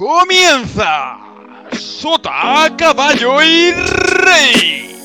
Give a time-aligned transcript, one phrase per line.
[0.00, 1.18] Comienza
[1.72, 4.96] Sota, Caballo y Rey.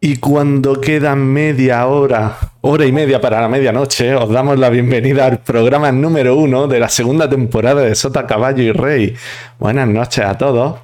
[0.00, 5.24] Y cuando queda media hora, hora y media para la medianoche, os damos la bienvenida
[5.24, 9.16] al programa número uno de la segunda temporada de Sota, Caballo y Rey.
[9.58, 10.78] Buenas noches a todos.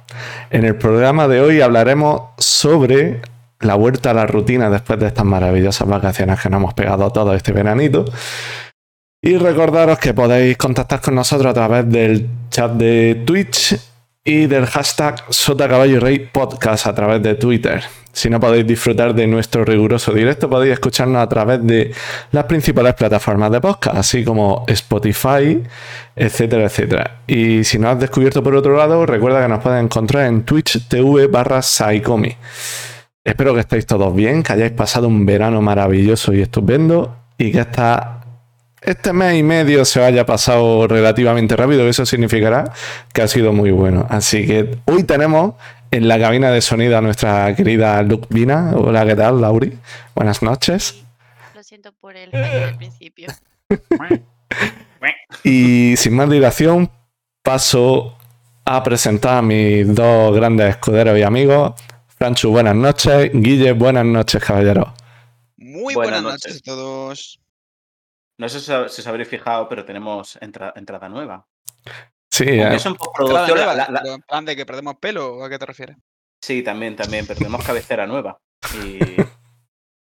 [0.49, 3.21] En el programa de hoy hablaremos sobre
[3.59, 7.35] la vuelta a la rutina después de estas maravillosas vacaciones que nos hemos pegado todos
[7.35, 8.05] este veranito.
[9.21, 13.77] Y recordaros que podéis contactar con nosotros a través del chat de Twitch
[14.27, 17.81] y del hashtag Sota Caballo Rey Podcast a través de Twitter.
[18.11, 21.93] Si no podéis disfrutar de nuestro riguroso directo, podéis escucharnos a través de
[22.33, 25.63] las principales plataformas de podcast, así como Spotify,
[26.13, 27.21] etcétera, etcétera.
[27.25, 30.89] Y si no has descubierto por otro lado, recuerda que nos puedes encontrar en Twitch
[30.89, 32.35] TV barra Saikomi.
[33.23, 37.59] Espero que estéis todos bien, que hayáis pasado un verano maravilloso y estupendo y que
[37.61, 38.16] esta,
[38.87, 41.87] este mes y medio se haya pasado relativamente rápido.
[41.87, 42.71] Eso significará
[43.13, 44.07] que ha sido muy bueno.
[44.09, 45.55] Así que hoy tenemos
[45.91, 48.71] en la cabina de sonido a nuestra querida Lucvina.
[48.75, 49.77] Hola, ¿qué tal, Lauri?
[50.15, 51.03] Buenas noches.
[51.53, 53.27] Lo siento por el fallo del principio.
[55.43, 56.89] Y sin más dilación,
[57.43, 58.17] paso
[58.65, 61.73] a presentar a mis dos grandes escuderos y amigos.
[62.17, 63.29] Franchu, buenas noches.
[63.33, 64.93] Guille, buenas noches, caballero.
[65.57, 66.53] Muy Buenas buenas, noches.
[66.55, 66.61] noches.
[66.61, 67.39] a todos.
[68.39, 71.45] No sé si os habréis fijado, pero tenemos entra- entrada nueva.
[72.29, 73.57] Sí, eh, Entrada postproducción.
[73.57, 75.97] nueva, la- la- pero en plan de que perdemos pelo o a qué te refieres?
[76.41, 78.37] Sí, también, también, pero tenemos cabecera nueva.
[78.83, 78.99] Y,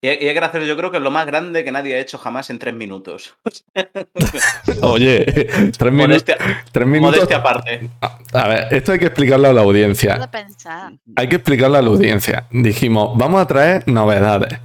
[0.01, 2.49] y que hacer, yo creo que es lo más grande que nadie ha hecho jamás
[2.49, 3.35] en tres minutos.
[4.81, 5.25] oye,
[5.77, 6.07] tres minutos.
[6.07, 6.37] Modestia,
[6.71, 7.15] Tres minutos.
[7.15, 7.89] modestia aparte.
[8.33, 10.29] A ver, esto hay que explicarlo a la audiencia.
[10.31, 10.93] Pensar.
[11.15, 12.47] Hay que explicarlo a la audiencia.
[12.51, 14.59] Dijimos, vamos a traer novedades.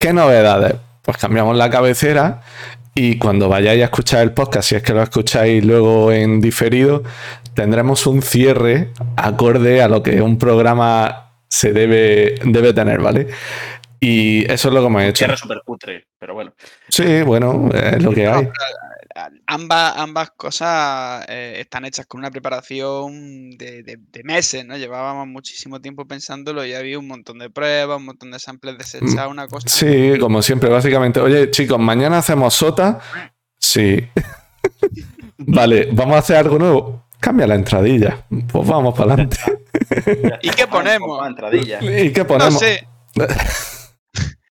[0.00, 0.76] ¿Qué novedades?
[1.02, 2.42] Pues cambiamos la cabecera
[2.94, 7.02] y cuando vayáis a escuchar el podcast, si es que lo escucháis luego en diferido,
[7.54, 13.28] tendremos un cierre acorde a lo que un programa se debe, debe tener, ¿vale?
[14.00, 15.24] Y eso es lo que hemos hecho.
[15.24, 16.52] Cierre súper cutre, pero bueno.
[16.88, 18.48] Sí, bueno, es lo que hay.
[19.46, 24.76] Ambas, ambas cosas eh, están hechas con una preparación de, de- de meses, ¿no?
[24.76, 29.30] Llevábamos muchísimo tiempo pensándolo y había un montón de pruebas, un montón de samples desechados,
[29.30, 29.68] una cosa.
[29.68, 31.20] Sí, como siempre, básicamente.
[31.20, 33.00] Oye, chicos, mañana hacemos sota.
[33.58, 34.06] Sí.
[35.38, 37.06] vale, vamos a hacer algo nuevo.
[37.20, 38.24] Cambia la entradilla.
[38.50, 39.38] Pues vamos para adelante.
[40.42, 41.20] ¿Y qué ponemos?
[41.52, 42.58] ¿Y qué No ponemos?
[42.58, 42.86] sé,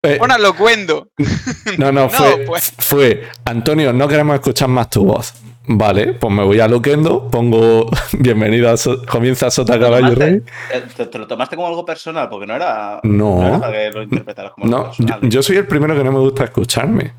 [0.03, 1.09] Eh, pon a locuendo.
[1.78, 2.74] no, no, No, fue, pues.
[2.78, 3.24] fue.
[3.46, 5.34] Antonio, no queremos escuchar más tu voz.
[5.69, 10.41] Vale, pues me voy a Loquendo, pongo bienvenido a So- comienza Sota Caballo Rey.
[10.72, 12.30] Eh, ¿Te, te lo tomaste como algo personal?
[12.30, 13.46] Porque no era, No.
[13.46, 15.30] era para que lo interpretaras como algo No, yo, personal.
[15.30, 17.12] yo soy el primero que no me gusta escucharme.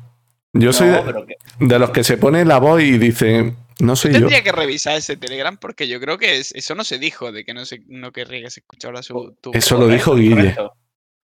[0.53, 3.95] Yo soy de, pero que- de los que se pone la voz y dice, no
[3.95, 4.19] soy yo.
[4.21, 7.45] Tendría que revisar ese Telegram porque yo creo que es- eso no se dijo de
[7.45, 10.55] que no, se, no querría que se escuchara su, tu Eso lo dijo correcto, Guille.
[10.55, 10.73] correcto.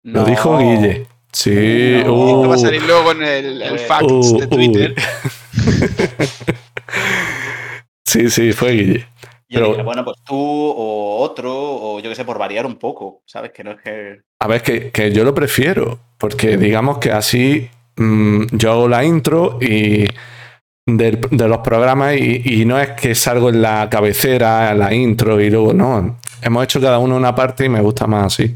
[0.04, 0.26] Lo No.
[0.26, 1.08] dijo Guille.
[1.34, 4.48] Sí, No, uh, Esto va a salir luego en el, el Uh, facts uh, de
[4.48, 4.96] Twitter.
[8.06, 9.00] sí, sí, fue Guille.
[9.50, 12.76] Yo Pero- dije, bueno, pues tú o otro, o yo qué sé, por variar un
[12.78, 13.52] poco, ¿sabes?
[13.52, 14.22] Que no es que.
[14.40, 19.04] A ver, que, que yo lo prefiero, porque digamos que así mm, yo hago la
[19.04, 20.06] intro y
[20.86, 24.94] del- de los programas y, y no es que salgo en la cabecera, en la
[24.94, 26.20] intro y luego no.
[26.42, 28.56] Hemos hecho cada uno una parte y me gusta más así.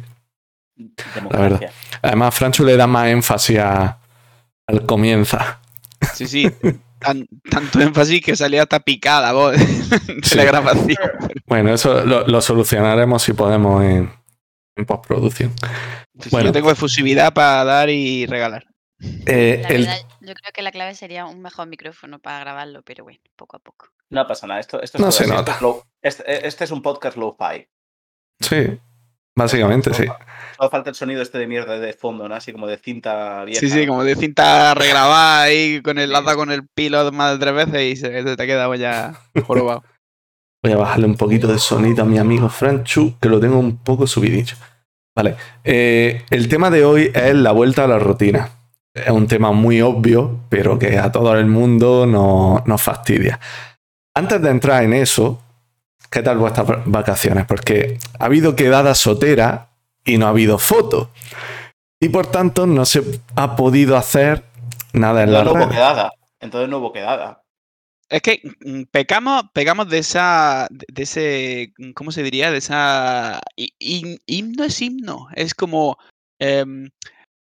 [1.16, 1.72] Democracia.
[2.08, 4.00] Además, Franchu le da más énfasis a-
[4.68, 5.60] al comienza.
[6.14, 6.52] Sí, sí.
[7.00, 9.52] tan- tanto énfasis que salía hasta picada voz
[10.08, 10.36] de Sí.
[10.36, 10.98] la grabación.
[11.46, 14.12] Bueno, eso lo, lo solucionaremos si podemos en,
[14.76, 15.54] en postproducción.
[16.32, 16.48] Bueno.
[16.48, 18.66] Yo tengo efusividad para dar y regalar.
[19.28, 22.82] Eh, La el- verdad, yo creo que la clave sería un mejor micrófono para grabarlo,
[22.84, 23.90] pero bueno, poco a poco.
[24.10, 24.60] No pasa nada.
[24.60, 25.58] Esto, esto No es se todo así, nota.
[25.62, 27.68] Low- este, este es un podcast low-fi.
[28.40, 28.80] sí,
[29.38, 30.04] básicamente sí.
[30.58, 32.36] Solo falta el sonido este de mierda de fondo, ¿no?
[32.36, 33.60] Así como de cinta vieja.
[33.60, 33.94] Sí, sí, ¿no?
[33.94, 37.82] como de cinta regrabada ahí con el lata con el pilo más de tres veces
[37.84, 39.14] y se, se te ha quedado ya
[39.46, 39.84] jorobado.
[40.64, 43.78] Voy a bajarle un poquito de sonido a mi amigo Franchu, que lo tengo un
[43.78, 44.58] poco subidillo.
[45.16, 45.36] Vale.
[45.64, 48.50] eh, el tema de hoy es la vuelta a la rutina.
[48.94, 53.40] Es un tema muy obvio, pero que a todo el mundo no- nos fastidia.
[54.16, 55.40] Antes de entrar en eso,
[56.10, 57.46] ¿qué tal vuestras vacaciones?
[57.46, 59.70] Porque ha habido quedada sotera
[60.04, 61.12] y no ha habido foto.
[62.00, 63.04] Y por tanto no se
[63.36, 64.44] ha podido hacer
[64.94, 66.12] nada en la Entonces no hubo quedada.
[66.40, 67.44] Entonces no hubo quedada.
[68.10, 72.52] Es que mm, pecamos, pegamos de esa, de ese, mm, ¿cómo se diría?
[72.52, 75.28] De esa himno es himno.
[75.36, 75.98] Es como
[76.40, 76.90] em,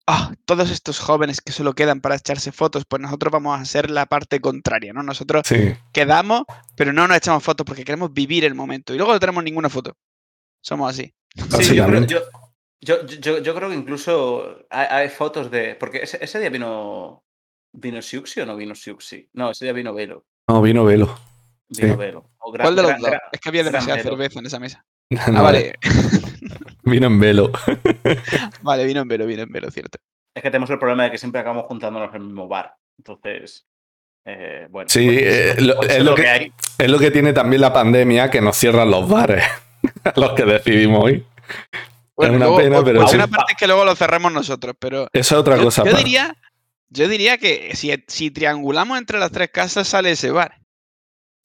[0.07, 3.89] ah, todos estos jóvenes que solo quedan para echarse fotos, pues nosotros vamos a hacer
[3.91, 5.03] la parte contraria, ¿no?
[5.03, 6.43] Nosotros Sí, quedamos,
[6.75, 8.93] pero no nos echamos fotos porque queremos vivir el momento.
[8.93, 9.95] Y luego no tenemos ninguna foto.
[10.61, 11.13] Somos así.
[11.59, 12.19] Sí, yo creo, yo,
[12.81, 15.75] yo, yo, yo creo que incluso hay, hay fotos de.
[15.75, 17.23] Porque ese, ese día vino.
[17.73, 19.29] ¿Vino Siuxi o no vino Siuxi?
[19.33, 20.25] No, ese día vino Velo.
[20.47, 21.19] No, vino Velo.
[21.69, 21.99] Vino Sí.
[21.99, 22.31] Velo.
[22.39, 23.09] O gran- ¿Cuál de los gran- dos?
[23.11, 24.85] gran- Es que había demasiada cerveza en esa mesa.
[25.09, 25.73] No, Ah, vale.
[26.83, 27.51] Vino en Velo.
[28.61, 29.97] vale, vino en velo, vino en velo, cierto.
[30.33, 32.75] Es que tenemos el problema de que siempre acabamos juntándonos en el mismo bar.
[32.97, 33.65] Entonces.
[34.25, 34.87] eh, bueno.
[34.89, 36.51] Sí, pues, eh, pues, lo- pues es es lo que- que hay.
[36.77, 39.43] Es lo que tiene también la pandemia, que nos cierran los bares.
[40.03, 41.25] a los que decidimos hoy.
[42.15, 43.15] Bueno, una luego, pena, por- pero por sí.
[43.15, 45.83] una parte es que luego lo cerremos nosotros, pero Eso es otra yo, cosa.
[45.85, 46.35] yo diría,
[46.89, 50.57] yo diría que si, si triangulamos entre las tres casas sale ese bar.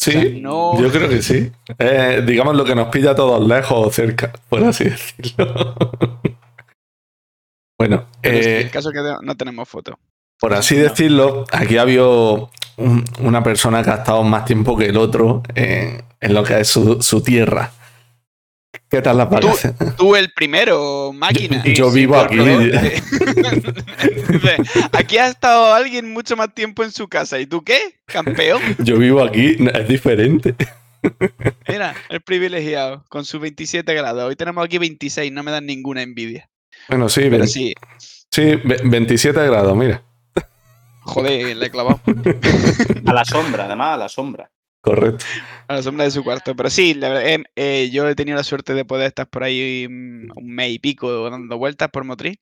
[0.02, 1.52] Sí, sea, no- yo creo que sí.
[1.78, 5.74] Eh, digamos lo que nos pilla a todos lejos o cerca, por así decirlo.
[7.78, 9.98] bueno, eh, el caso que no tenemos foto.
[10.40, 14.86] por así decirlo, aquí ha habido un- una persona que ha estado más tiempo que
[14.86, 17.70] el otro en, en lo que es su, su tierra.
[18.92, 19.96] ¿Qué tal las vacaciones?
[19.96, 21.64] Tú el primero, máquina.
[21.64, 22.36] Yo Sí, vivo aquí.
[24.92, 27.40] aquí ha estado alguien mucho más tiempo en su casa.
[27.40, 27.78] ¿Y tú qué?
[28.04, 28.60] Campeón.
[28.80, 30.54] Yo vivo aquí, es diferente.
[31.68, 34.24] Mira, el privilegiado, con sus 27 grados.
[34.24, 36.50] Hoy tenemos aquí 26, no me dan ninguna envidia.
[36.90, 40.02] Bueno, sí, Pero sí, sí, ve- 27 grados, mira.
[41.00, 41.98] joder, le he clavado
[43.06, 44.50] A la sombra, además, a la sombra.
[44.82, 45.24] Correcto.
[45.68, 46.54] a la sombra de su cuarto.
[46.56, 49.44] Pero sí, la verdad, eh, eh, yo he tenido la suerte de poder estar por
[49.44, 52.38] ahí mm, un mes y pico dando vueltas por Motril.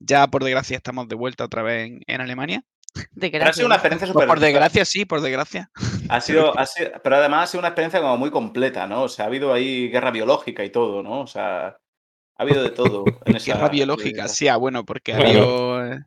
[0.00, 2.64] Ya, por desgracia, estamos de vuelta otra vez en, en Alemania.
[3.12, 4.26] De Pero ha sido una experiencia súper.
[4.26, 5.70] Por desgracia, sí, por desgracia.
[6.08, 9.04] Ha sido, ha sido- pero además ha sido una experiencia como muy completa, ¿no?
[9.04, 11.20] O sea, ha habido ahí guerra biológica y todo, ¿no?
[11.20, 11.76] O sea, ha
[12.42, 13.04] habido de todo.
[13.24, 15.28] En esa, Guerra biológica, sí, ah, bueno, porque Claro.
[15.76, 16.00] habido, eh,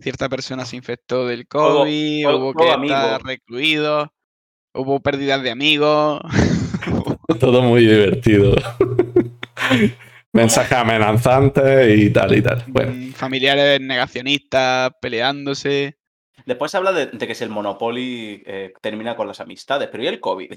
[0.00, 4.12] cierta persona se infectó del COVID, todo- hubo que estar recluido,
[4.76, 6.20] hubo pérdidas de amigos.
[7.40, 8.54] Todo muy divertido.
[10.32, 12.62] Mensajes amenazantes y tal y tal.
[12.66, 15.96] Bueno, mm, familiares negacionistas peleándose.
[16.44, 20.04] Después se habla de, de que si el Monopoly eh, termina con las amistades, pero
[20.04, 20.52] ¿y el COVID?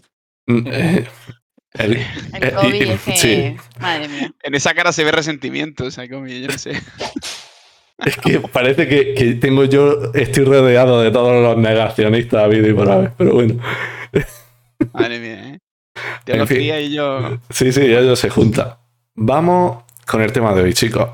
[0.47, 1.07] mm, eh,
[1.75, 3.15] el- El Eh, COVID y- es que.
[3.15, 3.55] sí.
[3.79, 4.31] Madre mía.
[4.43, 6.71] En esa cara se ve resentimiento, o sea, como yo no sé.
[8.05, 12.73] es que parece que, que tengo yo, estoy rodeado de todos los negacionistas habido y
[12.73, 13.55] por haber, pero bueno.
[14.93, 15.59] Madre mía, ¿eh?
[15.95, 17.37] En Teología y yo.
[17.49, 18.75] Sí, sí, ellos se juntan.
[19.15, 21.09] Vamos con el tema de hoy, chicos.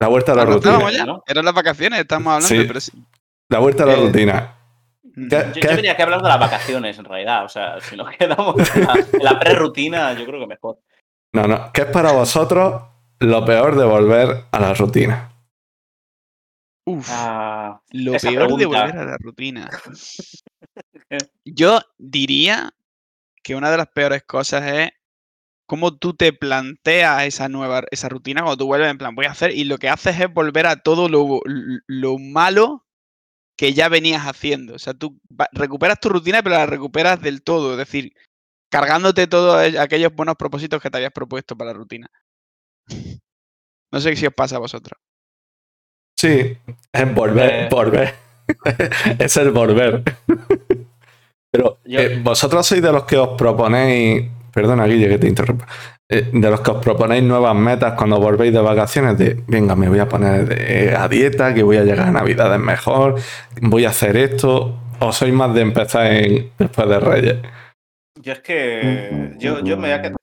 [0.00, 0.72] La vuelta a la ¿no rutina.
[0.72, 1.04] estábamos ya?
[1.06, 1.22] ¿no?
[1.26, 2.64] Eran las vacaciones, estamos hablando, Sí.
[2.66, 2.92] pero sí.
[3.48, 4.54] La vuelta a la Eh, rutina.
[5.02, 5.28] Mm.
[5.28, 7.44] ¿Qué- Yo, qué- yo diría que hablar de las vacaciones, en realidad.
[7.44, 10.78] O sea, si nos quedamos en la, en la pre-rutina, yo creo que mejor.
[11.32, 11.70] No, no.
[11.72, 12.82] ¿Qué es para vosotros
[13.20, 15.30] lo peor de volver a la rutina?
[16.86, 17.08] Uf.
[17.10, 19.70] Ah, Lo peor de volver a la rutina.
[21.44, 22.74] Yo diría
[23.42, 24.90] que una de las peores cosas es
[25.66, 29.30] cómo tú te planteas esa nueva esa rutina cuando tú vuelves en plan voy a
[29.30, 31.40] hacer y lo que haces es volver a todo lo,
[31.86, 32.84] lo malo
[33.56, 34.74] que ya venías haciendo.
[34.74, 35.20] O sea, tú
[35.52, 38.12] recuperas tu rutina pero la recuperas del todo, es decir,
[38.70, 42.10] cargándote todos aquellos buenos propósitos que te habías propuesto para la rutina.
[43.92, 44.98] No sé si os pasa a vosotros.
[46.16, 46.56] Sí,
[46.92, 47.68] es volver, Eh.
[47.70, 48.14] volver.
[49.18, 50.02] es el volver.
[51.50, 55.66] Pero Yo- eh, vosotros sois de los que os proponéis, perdona Guille que te interrumpa,
[56.08, 59.88] Eh, de los que os proponéis nuevas metas cuando volvéis de vacaciones, de venga, me
[59.88, 63.14] voy a poner de- a dieta, que voy a llegar a Navidades mejor,
[63.62, 67.36] voy a hacer esto, o sois más de empezar en, después de Reyes.
[68.20, 69.32] yo es que.
[69.38, 70.16] Yo, yo me voy a quedar.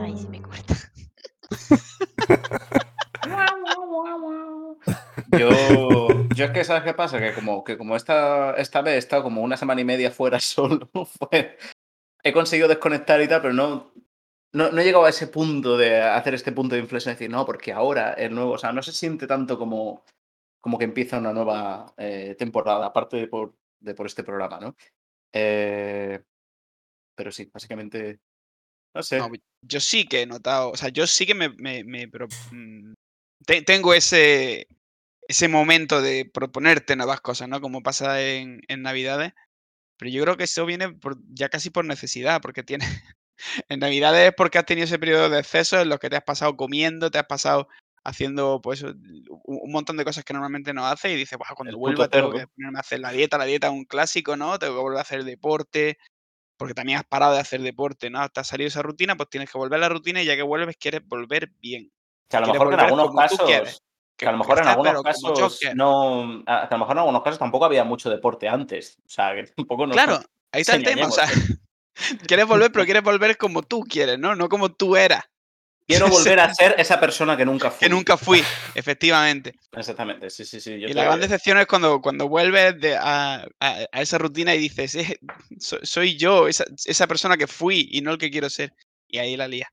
[0.00, 0.74] Ay, se me corta.
[5.36, 7.18] Yo, yo es que, ¿sabes qué pasa?
[7.20, 10.40] Que como, que como esta, esta vez he estado como una semana y media fuera
[10.40, 11.08] solo, pues
[12.22, 13.92] he conseguido desconectar y tal, pero no,
[14.52, 17.30] no, no he llegado a ese punto de hacer este punto de inflexión y decir,
[17.30, 20.04] no, porque ahora el nuevo, o sea, no se siente tanto como,
[20.60, 24.74] como que empieza una nueva eh, temporada, aparte de por, de por este programa, ¿no?
[25.32, 26.20] Eh,
[27.14, 28.18] pero sí, básicamente,
[28.94, 29.18] no sé.
[29.18, 29.28] No,
[29.62, 32.92] yo sí que he notado, o sea, yo sí que me, me- me pro- mm,
[33.44, 34.66] te- tengo ese,
[35.28, 37.60] ese momento de proponerte nuevas cosas, ¿no?
[37.60, 39.34] Como pasa en, en Navidades.
[39.98, 42.88] Pero yo creo que eso viene por- ya casi por necesidad, porque tienes.
[43.68, 46.24] En Navidades es porque has tenido ese periodo de exceso en los que te has
[46.24, 47.68] pasado comiendo, te has pasado
[48.02, 51.76] haciendo pues un, montón de cosas que normalmente no hace y dice, "Buah, cuando El
[51.76, 54.58] vuelva tengo que ponerme a hacer la dieta, la dieta es un clásico, ¿no?
[54.58, 55.98] Tengo que volver a hacer deporte,
[56.56, 58.28] porque también has parado de hacer deporte, ¿no?
[58.28, 60.34] Te has salido de esa rutina, pues tienes que volver a la rutina y ya
[60.34, 61.92] que vuelves quieres volver bien.
[62.28, 63.82] Que a lo mejor que en algunos casos,
[64.18, 67.64] que, a lo mejor en algunos casos no, a- lo mejor en algunos casos tampoco
[67.64, 68.98] había mucho deporte antes.
[69.06, 70.20] O sea, que tampoco nos Claro,
[70.52, 71.26] ahí está el tema, o sea,
[72.26, 74.34] quieres volver, pero quieres volver como tú quieres, ¿no?
[74.34, 75.24] No como tú eras,
[75.86, 77.78] Quiero volver a ser esa persona que nunca fui.
[77.78, 78.42] que nunca fui,
[78.74, 79.54] efectivamente.
[79.72, 80.78] Exactamente, sí, sí, sí.
[80.78, 84.54] yo Y la gran decepción es cuando, cuando vuelves de- a, a- a esa rutina
[84.54, 85.18] y dices, "Eh,
[85.58, 88.74] so- soy yo, esa, esa persona que fui y no el que quiero ser.
[89.08, 89.72] Y ahí la lía.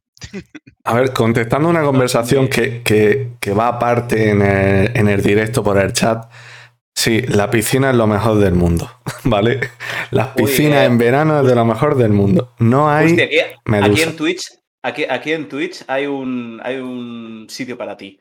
[0.83, 5.63] A ver, contestando una conversación que, que- que va aparte en el, en el directo
[5.63, 6.31] por el chat.
[6.97, 8.89] Sí, la piscina es lo mejor del mundo,
[9.25, 9.59] ¿vale?
[10.11, 12.53] Las Uy, piscinas eh, en verano es de lo mejor del mundo.
[12.59, 13.25] No hay Hostia,
[13.81, 14.41] aquí, en Twitch,
[14.81, 18.19] aquí, aquí en Twitch hay un, hay un sitio para ti.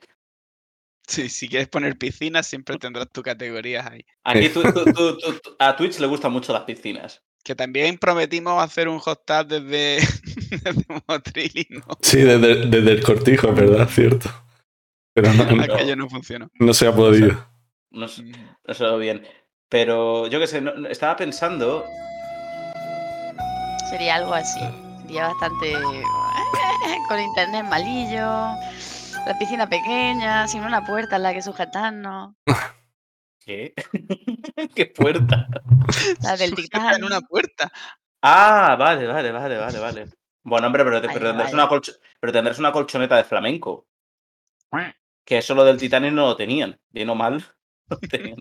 [1.06, 4.00] Sí, si quieres poner piscina, siempre tendrás tus categorías ahí.
[4.24, 7.22] Aquí tú- tú- tú- tú- tú- a Twitch le gustan mucho las piscinas.
[7.44, 9.98] Que también prometimos hacer un hot desde,
[10.50, 14.30] desde Motril y no, Sí, desde, desde el cortijo, es verdad, cierto.
[15.14, 16.48] Pero no, no- aquello no funcionó.
[16.58, 17.32] no se ha podido.
[17.90, 19.26] No, no sé bien.
[19.68, 21.84] Pero yo qué sé, no- estaba pensando.
[23.90, 24.60] Sería algo así.
[25.02, 25.74] Sería bastante.
[27.08, 28.26] con internet malillo.
[29.26, 32.34] La piscina pequeña, sin una puerta en la que sujetarnos.
[33.44, 33.74] ¿Qué?
[34.74, 35.48] ¿Qué puerta?
[36.22, 36.96] La del Titanic.
[36.98, 37.70] en una puerta.
[38.22, 40.06] Ah, vale, vale, vale, vale, vale.
[40.42, 41.62] Bueno, hombre, pero, te- Vale, pero tendrás, vale.
[41.64, 43.86] una colch- pero tendrás una colchoneta de flamenco.
[45.26, 46.78] Que eso lo del Titanic no lo tenían.
[46.90, 47.38] Bien o mal,
[47.88, 48.36] no lo tenían.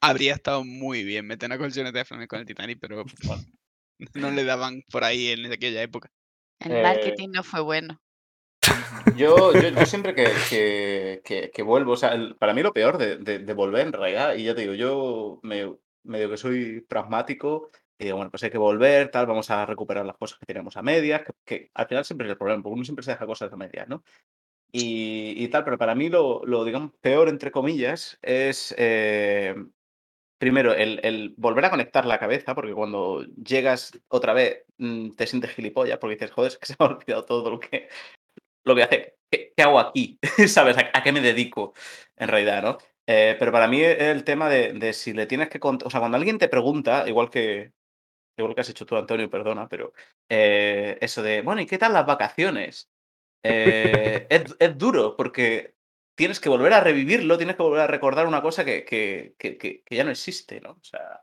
[0.00, 3.42] Habría estado muy bien meter una colchoneta de flamenco en el Titanic, pero Bueno.
[4.14, 6.10] no le daban por ahí en aquella época.
[6.58, 8.00] El Eh, marketing no fue bueno.
[9.16, 13.16] Yo, yo, siempre que, que, que- que vuelvo, o sea, para mí lo peor de,
[13.18, 18.04] de- volver en realidad, y ya te digo, yo me, medio que soy pragmático, y
[18.04, 20.82] digo, bueno, pues hay que volver, tal, vamos a recuperar las cosas que tenemos a
[20.82, 23.52] medias, que, que al final siempre es el problema, porque uno siempre se deja cosas
[23.52, 24.02] a medias, ¿no?
[24.72, 29.54] Y, y tal, pero para mí lo, lo, digamos, peor, entre comillas, es, eh,
[30.38, 35.26] primero, el, el volver a conectar la cabeza, porque cuando llegas otra vez mm, te
[35.26, 37.88] sientes gilipollas, porque dices, joder, es que se me ha olvidado todo lo que,
[38.64, 39.16] lo que hace.
[39.30, 40.18] ¿Qué, qué hago aquí?
[40.48, 40.76] ¿Sabes?
[40.78, 41.74] ¿A, qué me dedico?
[42.16, 42.78] En realidad, ¿no?
[43.06, 45.86] Eh, pero para mí el tema de, de si le tienes que contar.
[45.86, 47.72] O sea, cuando alguien te pregunta, igual que.
[48.38, 49.92] Igual que has hecho tú, Antonio, perdona, pero.
[50.28, 51.42] eh, eso de.
[51.42, 52.90] Bueno, ¿y qué tal las vacaciones?
[53.42, 55.74] Eh, es, es duro, porque
[56.16, 59.58] tienes que volver a revivirlo, tienes que volver a recordar una cosa que, que- que-
[59.58, 60.72] que ya no existe, ¿no?
[60.72, 61.22] O sea.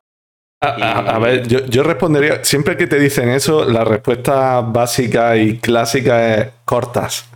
[0.59, 5.37] A, a- a ver, yo, yo respondería, siempre que te dicen eso, la respuesta básica
[5.37, 7.29] y clásica es cortas.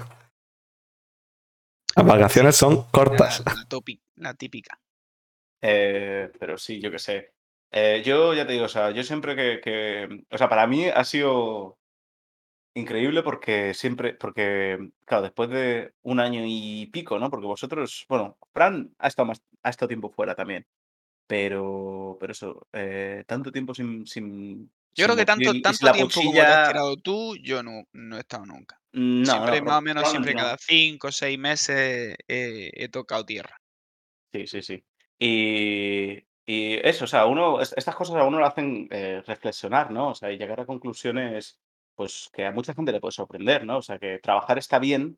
[1.96, 3.44] Las vacaciones son cortas.
[3.46, 4.80] La, la topi- la típica.
[5.62, 7.34] Eh, pero sí, yo qué sé.
[7.72, 10.86] Eh, yo ya te digo, o sea, yo siempre que, que- O sea, para mí
[10.88, 11.78] ha sido
[12.74, 14.14] increíble porque siempre.
[14.16, 17.30] Porque, claro, después de un año y pico, ¿no?
[17.30, 18.06] Porque vosotros.
[18.10, 20.66] Bueno, Fran ha estado, más, ha estado tiempo fuera también.
[21.32, 22.18] Pero.
[22.20, 22.68] Pero eso.
[22.74, 24.06] eh, tanto tiempo sin.
[24.06, 26.68] sin Yo sin creo que tanto, Motril y tanto sin la tiempo como te has
[26.68, 28.82] tirado tú, yo no, no he estado nunca.
[28.92, 30.40] No, siempre, no, más o menos, siempre no.
[30.40, 33.62] cada cinco o seis meses he, he tocado tierra.
[34.34, 34.84] Sí, sí, sí.
[35.18, 39.90] Y, y eso, o sea, uno, es- estas cosas a uno lo hacen eh, reflexionar,
[39.92, 40.10] ¿no?
[40.10, 41.60] O sea, y llegar a conclusiones,
[41.96, 43.78] pues que a mucha gente le puede sorprender, ¿no?
[43.78, 45.18] O sea, que trabajar está bien,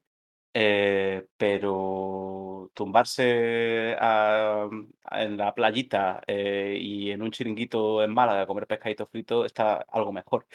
[0.53, 4.67] eh, pero tumbarse a-
[5.05, 9.45] a- en la playita eh, y en un chiringuito en Málaga a comer pescadito frito
[9.45, 10.45] está algo mejor.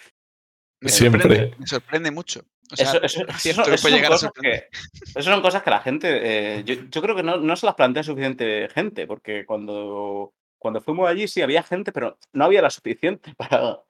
[0.80, 1.22] Me Siempre.
[1.22, 2.40] sorprende, me sorprende mucho.
[2.70, 4.68] O sea, Eso, son, que eso puede son llegar a cosas sorprender.
[4.70, 4.78] que,
[5.18, 7.74] eso son cosas que la gente, eh, yo, yo creo que no, no se las
[7.74, 12.70] plantea suficiente gente, porque cuando, cuando fuimos allí sí había gente, pero no había la
[12.70, 13.80] suficiente para,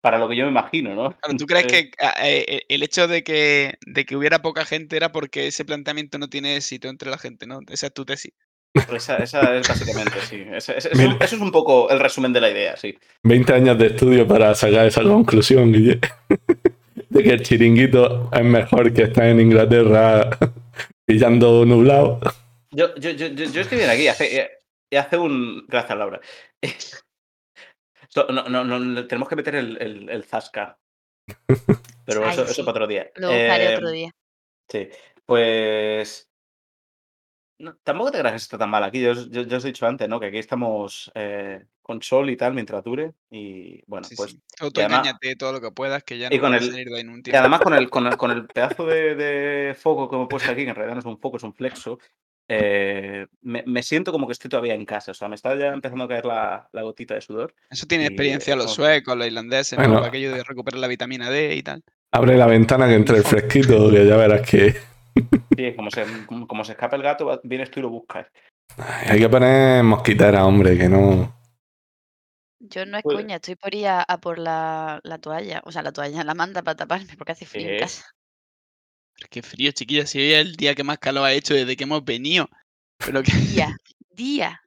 [0.00, 1.16] para lo que yo me imagino, ¿no?
[1.18, 4.64] Claro, ¿Tú crees Entonces, que ah, eh, el hecho de que, de que hubiera poca
[4.64, 7.60] gente era porque ese planteamiento no tiene éxito entre la gente, ¿no?
[7.68, 8.32] Esa es tu tesis.
[8.94, 10.44] Esa, esa es básicamente, sí.
[10.52, 11.16] Esa- esa- eso, Mira.
[11.20, 12.96] eso es un poco el resumen de la idea, sí.
[13.24, 15.98] 20 años de estudio para sacar esa conclusión, Guille.
[17.08, 20.28] De que el chiringuito es mejor que estar en Inglaterra
[21.06, 22.20] pillando nublado.
[22.70, 24.50] Yo, yo, yo, yo, yo estoy bien aquí, hace,
[24.90, 25.64] y hace un...
[25.66, 26.20] Gracias, Laura.
[28.16, 30.78] No, no, no, tenemos que meter el, el, el zasca.
[32.06, 32.52] Pero Ay, eso, sí.
[32.52, 33.10] eso para otro día.
[33.16, 34.10] Lo buscaré Eh, otro día.
[34.68, 34.88] Sí,
[35.26, 36.30] pues.
[37.58, 39.00] no, tampoco te creas que está tan mal aquí.
[39.02, 40.20] Yo, os- yo, yo os he dicho antes, ¿no?
[40.20, 43.12] Que aquí estamos eh, con sol y tal mientras dure.
[43.30, 44.30] Y bueno, Sí, pues.
[44.30, 44.42] sí.
[45.22, 47.00] Y todo lo que puedas, que ya y no con vas a el- salir de
[47.02, 50.24] un Y además con el, con el, con el pedazo de, de foco que me
[50.24, 51.98] he puesto aquí, que en realidad no es un foco, es un flexo,
[52.48, 55.10] eh, me, me siento como que estoy todavía en casa.
[55.12, 57.54] O sea, me está ya empezando a caer la, la gotita de sudor.
[57.70, 61.62] Eso tiene y experiencia los suecos, los irlandeses, aquello de recuperar la vitamina D y
[61.62, 61.82] tal.
[62.12, 64.74] Abre la ventana que entre el fresquito, que ya verás que
[65.56, 68.26] Sí, como se, como, como se escapa el gato, vienes tú y lo buscas.
[68.78, 71.34] Ay, hay que poner mosquitera, hombre, que no.
[72.60, 75.72] Yo no es Pues- coña, estoy por ir a, a por la, la toalla, o
[75.72, 77.80] sea, la toalla, la manta para taparme porque hace frío en ¿Qué?
[77.80, 78.04] casa.
[79.18, 80.06] Pero qué frío, chiquilla.
[80.06, 82.48] Si hoy es el día que más calor ha hecho desde que hemos venido.
[82.98, 83.32] Pero que...
[83.32, 83.76] Día,
[84.10, 84.60] día.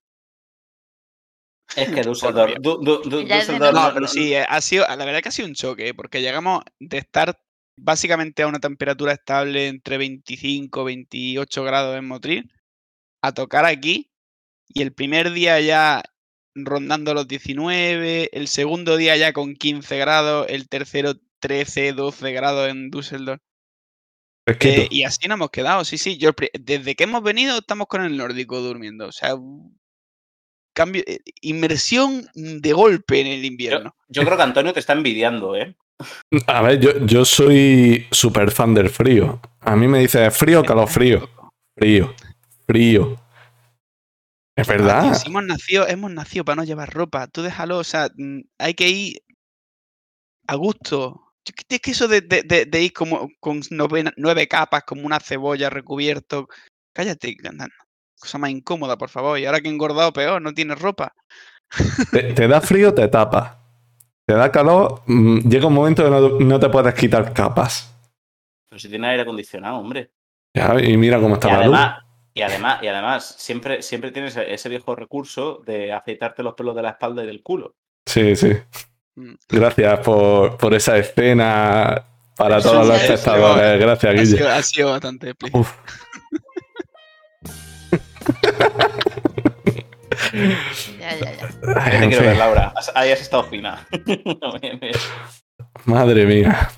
[1.75, 3.87] Es que Dusseldorf, Por Du- Du- Du- Ya es de Dusseldorf noche.
[3.87, 6.63] No, pero sí, eh, ha sido, la verdad que ha sido un choque, porque llegamos
[6.79, 7.39] de estar
[7.77, 12.51] básicamente a una temperatura estable entre 25 28 grados en Motril,
[13.23, 14.11] a tocar aquí,
[14.67, 16.03] y el primer día ya
[16.53, 22.69] rondando los 19, el segundo día ya con 15 grados, el tercero 13, 12 grados
[22.69, 23.41] en Düsseldorf.
[24.47, 26.17] Eh, y así nos hemos quedado, sí, sí.
[26.17, 29.07] Yo, desde que hemos venido estamos con el nórdico durmiendo.
[29.07, 29.35] O sea,
[30.73, 33.95] cambio, eh, inmersión de golpe en el invierno.
[34.09, 35.75] yo creo que Antonio te está envidiando, ¿eh?
[36.47, 39.39] A ver, yo, yo soy súper fan del frío.
[39.59, 41.29] A mí me dice frío o calor frío.
[41.77, 42.13] Frío.
[42.65, 43.21] Frío.
[44.55, 45.03] Es Ah, verdad.
[45.03, 47.27] tío, si hemos nacido, hemos nacido para no llevar ropa.
[47.27, 49.21] Tú déjalo, o sea, mm, hay que ir
[50.47, 51.20] a gusto.
[51.69, 55.19] Es que eso de, de- de- de ir como con nueve, nueve capas, como una
[55.19, 56.47] cebolla recubierto.
[56.93, 57.35] Cállate,
[58.19, 59.39] cosa más incómoda, por favor.
[59.39, 61.13] Y ahora que he engordado peor, no tienes ropa.
[62.11, 63.57] Te, te da frío, te tapas.
[64.27, 67.93] Te da calor, mm, llega un momento que no, no te puedes quitar capas.
[68.69, 70.11] Pero si tiene aire acondicionado, hombre.
[70.55, 71.75] Ya, y mira cómo Y está la luz.
[71.75, 76.75] además, y además, y además siempre, siempre tienes ese viejo recurso de afeitarte los pelos
[76.75, 77.73] de la espalda y del culo.
[78.07, 78.51] Sí, sí.
[79.49, 82.03] Gracias por, por esa escena
[82.35, 83.79] para Eso todos los espectadores.
[83.79, 84.37] Gracias, Ha Guille.
[84.37, 85.59] sido, ha sido bastante explícito.
[85.59, 85.71] Uf.
[90.99, 91.49] Ya, ya, ya.
[91.77, 92.73] Ay, te quiero ver, Laura.
[92.95, 93.85] Ahí has estado fina.
[95.85, 96.69] Madre mía.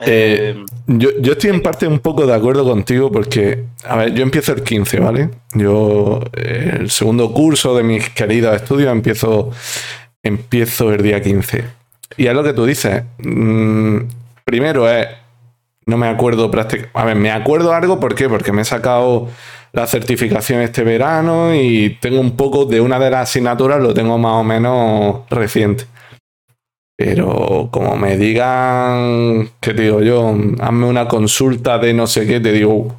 [0.00, 4.14] Eh, Eh, Yo, yo estoy en parte un poco de acuerdo contigo porque, a ver,
[4.14, 5.30] yo empiezo el 15, ¿vale?
[5.54, 9.50] Yo, eh, el segundo curso de mis queridos estudios, empiezo,
[10.22, 11.64] empiezo el día 15.
[12.16, 13.04] Y es lo que tú dices.
[13.18, 13.98] mm,
[14.44, 15.06] primero es,
[15.86, 18.28] no me acuerdo prácticamente, a ver, me acuerdo algo, ¿por qué?
[18.28, 19.28] Porque me he sacado
[19.72, 24.18] la certificación este verano y tengo un poco de una de las asignaturas, lo tengo
[24.18, 25.86] más o menos reciente.
[26.96, 30.36] Pero como me digan, ¿qué te digo yo?
[30.60, 32.94] Hazme una consulta de no sé qué, te digo,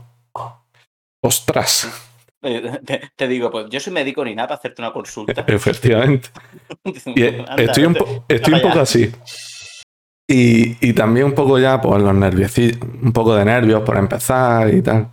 [1.22, 2.11] ostras,
[2.86, 5.42] te, te digo, pues yo soy médico ni nada para hacerte una consulta.
[5.48, 6.30] efectivamente.
[7.16, 8.06] Y Anda, estoy un, vete.
[8.06, 8.70] po- estoy un Vaya.
[8.70, 9.12] poco así.
[10.28, 14.74] Y, y también un poco ya, pues los nervios, un poco de nervios por empezar
[14.74, 15.12] y tal.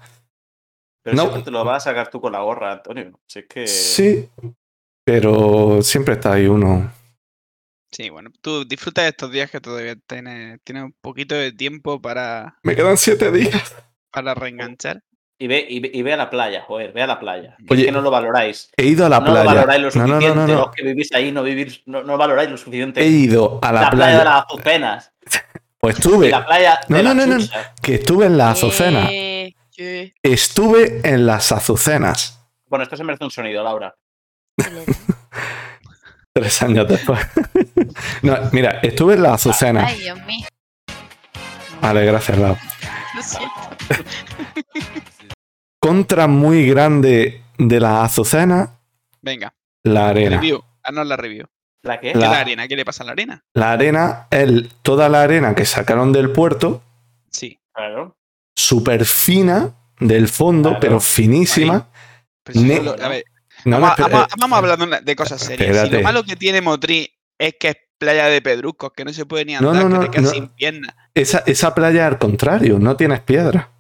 [1.02, 1.22] Pero No.
[1.22, 3.18] siempre te lo vas a sacar tú con la gorra, Antonio.
[3.26, 3.66] Si es que...
[3.66, 4.28] Sí,
[5.04, 6.92] pero siempre está ahí uno.
[7.90, 12.00] Sí, bueno, tú disfruta de estos días que todavía tienes, tienes un poquito de tiempo
[12.00, 13.74] para, Me quedan siete días.
[14.12, 15.02] para reenganchar.
[15.40, 17.57] Y ve, y, ve, y ve a la playa, joder, ve a la playa.
[17.59, 18.70] Que Oye, es que no lo valoráis.
[18.77, 19.44] He ido a la no lo playa.
[19.46, 20.29] valoráis lo suficiente.
[20.29, 20.55] no, no, no.
[20.61, 23.01] Los que vivís ahí no, vivís, no, no valoráis lo suficiente.
[23.03, 24.18] He ido a la, la playa playa.
[24.18, 25.12] de las azucenas.
[25.81, 27.44] Pues estuve, la playa No, de no, la no, no.
[27.81, 29.09] que estuve en las azucenas.
[29.12, 32.40] Eh, sí, Estuve en las azucenas.
[32.66, 33.94] Bueno, esto se merece un sonido, Laura.
[36.33, 37.20] Tres años después.
[38.22, 39.85] no, mira, estuve en las azucenas.
[39.88, 40.48] Ay, Dios mío.
[41.81, 42.57] Vale, gracias, Lau.
[43.14, 43.55] Lo siento.
[45.88, 48.70] Contra muy grande de las azucenas,
[49.22, 49.53] Venga,
[49.85, 50.37] la arena.
[50.37, 50.62] review.
[50.83, 51.46] Haznos la review.
[51.83, 52.12] ¿La qué?
[52.12, 52.68] ¿Qué La- es la arena?
[52.68, 53.44] ¿Qué le pasa a la arena?
[53.55, 56.83] La arena, el, toda la arena que sacaron del puerto,
[57.31, 57.59] Sí.
[57.72, 58.16] Claro.
[58.57, 59.70] súper fina
[60.01, 60.81] del fondo, Claro.
[60.81, 61.88] pero finísima.
[62.44, 63.24] Pero si lo- a ver,
[63.64, 65.88] No, vamos, no, vamos- espera, vamos a hablar de cosas serias.
[65.88, 69.27] Si lo malo que tiene Motril es que es playa de pedruscos, que no se
[69.27, 70.31] puede ni No, andar, no, no, que te quedas no.
[70.31, 70.94] sin piernas.
[71.14, 73.70] esa, esa playa al contrario, no tienes piedra.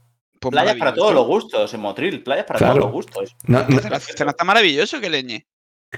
[0.40, 2.22] Pues Playas para todos los gustos, en Motril.
[2.22, 2.74] Playas para Claro.
[2.74, 3.36] todos los gustos.
[3.46, 5.46] No, no- la azucena está maravilloso que leñe.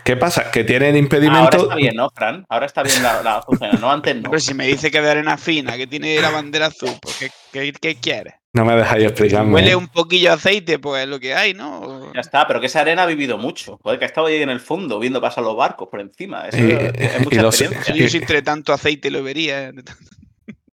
[0.05, 0.53] ¿Qué pasa?
[0.53, 1.57] Que tienen Ahora impedimento.
[1.65, 2.45] está bien, ¿no, Fran?
[2.49, 3.45] Ahora está bien la, la
[3.81, 4.31] no antes no.
[4.31, 7.31] Pero si me dice que de arena fina, que tiene la bandera azul, pues ¿qué,
[7.53, 8.35] qué, qué quieres?
[8.53, 9.53] No me dejáis explicarme.
[9.53, 12.13] Huele un poquillo a aceite, pues es lo que hay, ¿no?
[12.15, 13.79] Ya está, pero que esa arena ha vivido mucho.
[13.83, 16.47] Joder, que ha estado ahí en el fondo viendo pasar los barcos por encima.
[16.49, 17.95] Eso Y- es y mucha los- experiencia.
[17.97, 19.73] Yo si entre tanto aceite lo vería.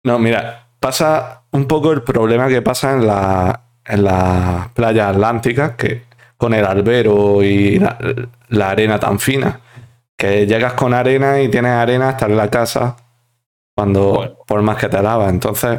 [0.04, 5.72] No, mira, pasa un poco el problema que pasa en, la, en las playas atlánticas,
[5.72, 6.02] que
[6.36, 7.98] con el albero y la,
[8.48, 9.60] la arena tan fina,
[10.16, 12.96] Que llegas con arena y tienes arena hasta en la casa
[13.74, 14.38] cuando Bueno.
[14.46, 15.30] por más que te lavas.
[15.30, 15.78] Entonces,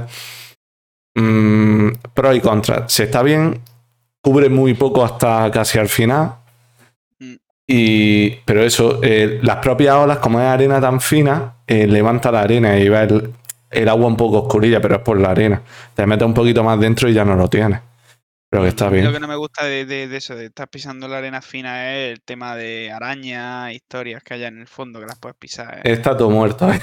[1.15, 2.91] mm, pros y contras.
[2.91, 3.61] Si está bien,
[4.21, 6.35] cubre muy poco hasta casi al final.
[7.19, 7.35] Mm.
[7.67, 12.41] Y, pero eso, eh, las propias olas, como es arena tan fina, eh, levanta la
[12.41, 13.33] arena y ves el,
[13.71, 15.61] el agua un poco oscurilla, pero es por la arena.
[15.93, 17.79] Te metes un poquito más dentro y ya no lo tienes.
[18.51, 19.11] Pero que está Lo bien.
[19.13, 22.13] que no me gusta de, de- de eso, de estar pisando la arena fina, es
[22.13, 25.77] el tema de arañas, historias que haya en el fondo que las puedes pisar.
[25.77, 25.81] ¿eh?
[25.93, 26.79] Está todo muerto, ¿eh?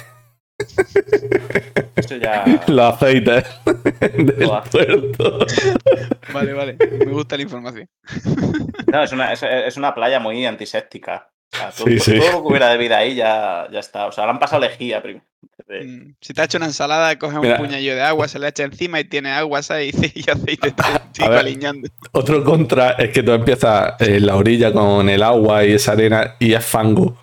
[1.96, 2.44] Eso ya.
[2.68, 4.34] Los aceites del
[4.70, 5.38] puerto.
[6.32, 6.76] Vale, vale.
[7.04, 7.88] Me gusta la información.
[8.92, 11.28] No, es una, es, es una playa muy antiséptica.
[11.52, 12.18] O sea, todo, Sí, sí.
[12.20, 14.06] todo lo que hubiera de vida ahí ya, ya está.
[14.06, 15.24] O sea, le han pasado lejía primero.
[15.68, 17.56] Mm, Si te ha hecho una ensalada, coges Mira.
[17.56, 19.94] un puñallo de agua, se le echa encima y tiene agua, ¿sabes?
[20.16, 20.74] Y, aceite
[21.18, 21.88] aliñando.
[22.12, 26.36] Otro contra es que tú empiezas en la orilla con el agua y esa arena
[26.38, 27.16] y es fango.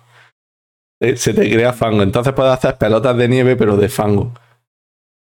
[1.00, 2.02] Eh, Se te crea fango.
[2.02, 4.32] Entonces puedes hacer pelotas de nieve, pero de fango.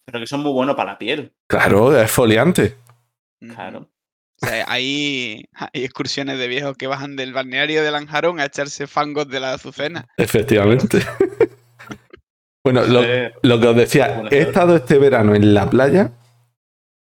[0.06, 1.32] Pero que son muy buenos para la piel.
[1.48, 2.76] Claro, es foliante.
[3.40, 3.88] Claro.
[4.40, 8.86] O sea, hay, hay excursiones de viejos que bajan del balneario de Lanjarón a echarse
[8.86, 10.06] fangos de la azucena.
[10.18, 10.98] Efectivamente.
[12.72, 16.10] bueno, lo, Eh, lo que os decía, he estado este verano en la playa,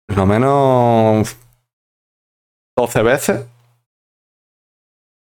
[0.08, 1.36] por lo menos
[2.76, 3.46] 12 veces,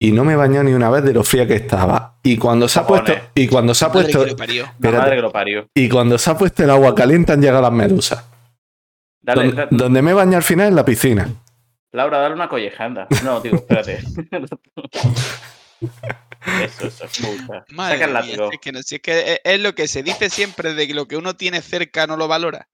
[0.01, 2.15] y no me he bañado ni una vez de lo fría que estaba.
[2.23, 4.25] Y cuando se ha puesto, y cuando se ha puesto,
[5.75, 8.23] y cuando se ha puesto el agua caliente han llegado las medusas.
[9.21, 11.27] Dale, Don- da- donde me baño al final es la piscina.
[11.91, 13.07] Laura, dale una collejanda.
[13.25, 13.99] No, digo, espérate.
[16.62, 17.06] eso, eso.
[17.69, 20.04] Madre Saca mía, si es que, no- si es, que es, es lo que se
[20.04, 22.67] dice siempre de que lo que uno tiene cerca no lo valora.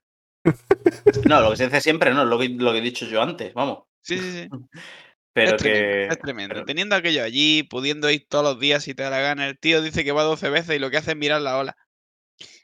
[1.25, 3.53] No, lo que se dice siempre, no, lo que, lo que he dicho yo antes,
[3.53, 3.83] vamos.
[4.01, 4.49] Sí, sí, sí.
[5.33, 5.69] Pero es que.
[5.71, 6.53] tremendo, es tremendo.
[6.55, 9.47] pero- Teniendo aquello allí, pudiendo ir todos los días si te da la gana.
[9.47, 11.77] El tío dice que va 12 veces y lo que hace es mirar la ola.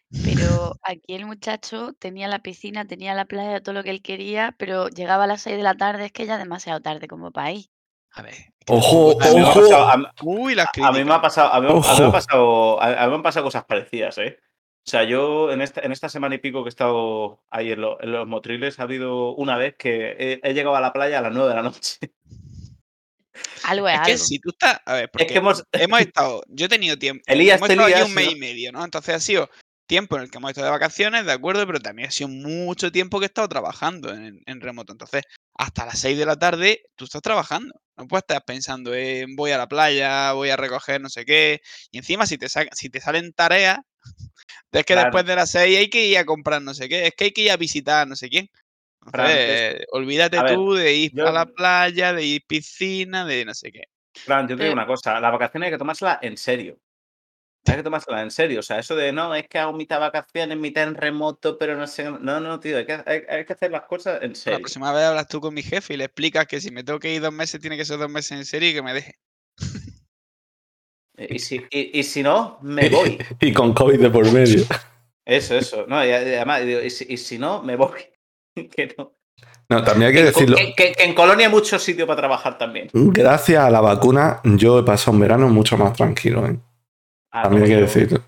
[0.09, 4.55] Pero aquí el muchacho tenía la piscina, tenía la playa, todo lo que él quería,
[4.57, 7.31] pero llegaba a las 6 de la tarde, es que ya es demasiado tarde como
[7.31, 7.65] para ir.
[8.15, 8.33] A ver.
[8.67, 9.61] Ojo, a mí me ha ojo.
[9.61, 11.19] pasado- a mí- Uy, las A mí me ha críticas.
[11.21, 14.17] pasado, a mí, a mí me ha pasado, a, mí me han pasado cosas parecidas,
[14.17, 14.39] ¿eh?
[14.87, 17.81] O sea, yo en esta, en esta semana y pico que he estado ahí en,
[17.81, 21.19] lo- en los motriles, ha habido una vez que he, he llegado a la playa
[21.19, 21.97] a las 9 de la noche.
[23.65, 24.23] Algo es, Es que algo.
[24.23, 24.79] si tú estás.
[24.85, 25.63] A ver, Es porque que hemos.
[25.71, 26.43] hemos estado.
[26.47, 27.23] Yo he tenido tiempo.
[27.27, 28.31] Elías, hemos estado allí lías, un mes ¿no?
[28.31, 28.83] y medio, ¿no?
[28.85, 29.49] Entonces ha sido
[29.87, 32.91] tiempo en el que hemos estado de vacaciones, de acuerdo, pero también ha sido mucho
[32.91, 34.93] tiempo que he estado trabajando en, en remoto.
[34.93, 35.23] Entonces,
[35.57, 37.73] hasta las 6 de la tarde tú estás trabajando.
[37.97, 41.61] No puedes estar pensando en voy a la playa, voy a recoger no sé qué.
[41.91, 43.79] Y encima, si te, si te salen tareas,
[44.71, 45.05] es que Fran.
[45.05, 47.31] después de las 6 hay que ir a comprar no sé qué, es que hay
[47.31, 48.49] que ir a visitar no sé quién.
[49.11, 53.25] Fran, Entonces, olvídate a ver, tú de ir yo- a la playa, de ir piscina,
[53.25, 53.83] de no sé qué.
[54.13, 54.73] Fran, yo te digo Eh.
[54.73, 56.77] una cosa, las vacaciones hay que tomársela en serio.
[57.67, 58.59] Hay que tomársela en serio.
[58.59, 61.87] O sea, eso de no, es que hago mitad vacaciones, mitad en remoto, pero no
[61.87, 62.03] sé.
[62.11, 64.59] No, no, tío, hay que, hay, hay que hacer las cosas en La serio.
[64.59, 67.13] próxima vez hablas tú con mi jefe y le explicas que si me tengo que
[67.13, 69.15] ir dos meses, tiene que ser dos meses en serio y que me deje.
[71.17, 73.17] Y si, y, y si no, me voy.
[73.39, 74.63] Y con COVID de por medio.
[75.25, 75.85] Eso, eso.
[75.87, 77.99] No, y además, y, si, y si no, me voy.
[78.55, 79.13] que no.
[79.69, 80.55] No, también hay que Que- decirlo.
[80.57, 82.89] Que, que- que en Colonia hay mucho sitio para trabajar también.
[82.93, 86.45] Gracias a la vacuna, yo he pasado un verano mucho más tranquilo.
[86.45, 86.59] ¿eh?
[87.35, 88.23] Ah, También hay no, que decirlo.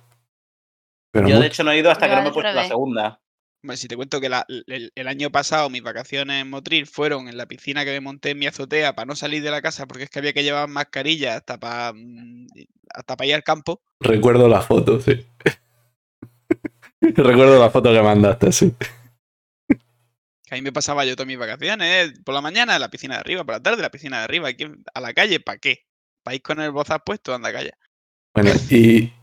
[1.11, 2.67] Pero Yo, de hecho, no he ido hasta Yo que no me he puesto la
[2.67, 3.21] segunda.
[3.63, 7.27] Bueno, si te cuento que la- el, el año pasado mis vacaciones en Motril fueron
[7.27, 9.87] en la piscina que me monté en mi azotea para no salir de la casa
[9.87, 11.93] porque es que había que llevar mascarilla hasta para
[12.93, 13.81] hasta para ir al campo.
[13.99, 15.25] recuerdo la foto, sí.
[17.01, 18.73] recuerdo la foto que mandaste, sí.
[20.45, 22.09] Que ahí me pasaba yo todas mis vacaciones.
[22.09, 22.13] ¿eh?
[22.23, 24.23] Por la mañana en la piscina de arriba, por la tarde en la piscina de
[24.23, 24.47] arriba.
[24.49, 25.79] Aquí a la calle, ¿para qué?
[26.23, 27.33] ¿Para ir con el bozal puesto?
[27.33, 27.71] Anda, calla.
[28.41, 29.13] Bueno, y.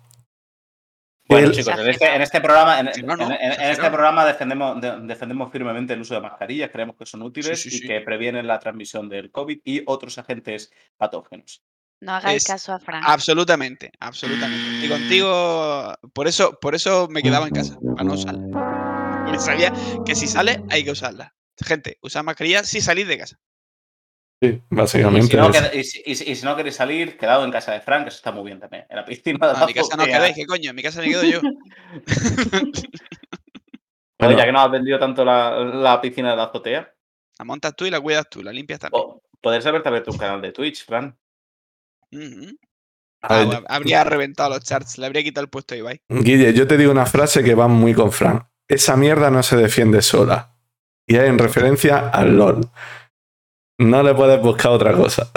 [1.26, 3.70] Bueno, el- chicos, en este, en este programa, en, Sí, no, no, en- en- en
[3.70, 7.70] este programa defendemos, de- defendemos firmemente el uso de mascarillas, creemos que son útiles sí,
[7.70, 7.80] sí.
[7.82, 11.62] y que previenen la transmisión del COVID y otros agentes patógenos.
[12.00, 13.02] No hagáis es caso a Fran.
[13.06, 14.84] Absolutamente, absolutamente.
[14.84, 19.38] Y contigo, por eso, por eso me quedaba en casa, para no usarla.
[19.38, 19.72] Sabía
[20.04, 21.34] que si sales hay que usarla.
[21.64, 23.38] Gente, usad mascarilla si salís de casa.
[24.44, 25.36] Sí, Y si, básicamente.
[25.36, 27.80] no, queda- y si- y si- y si no queréis salir, quedado en casa de
[27.80, 28.84] Frank, que eso está muy bien también.
[28.88, 30.70] En la piscina de No, la en mi casa no quedáis, ¿qué coño?
[30.70, 31.40] En mi casa me quedo yo.
[34.18, 34.38] Bueno.
[34.38, 36.90] ya que nos has vendido tanto la, la piscina de la azotea,
[37.38, 39.02] La montas tú y la cuidas tú, la limpias también.
[39.02, 41.16] po- podrías haberte abierto un canal de Twitch, Fran.
[43.22, 46.00] Ah, ver, habría reventado los charts, le habría quitado el puesto a Ibai.
[46.08, 48.46] Guille, yo te digo una frase que va muy con Fran.
[48.68, 50.54] Esa mierda no se defiende sola.
[51.06, 52.70] Y es en referencia al LOL.
[53.78, 55.30] No le puedes buscar otra cosa.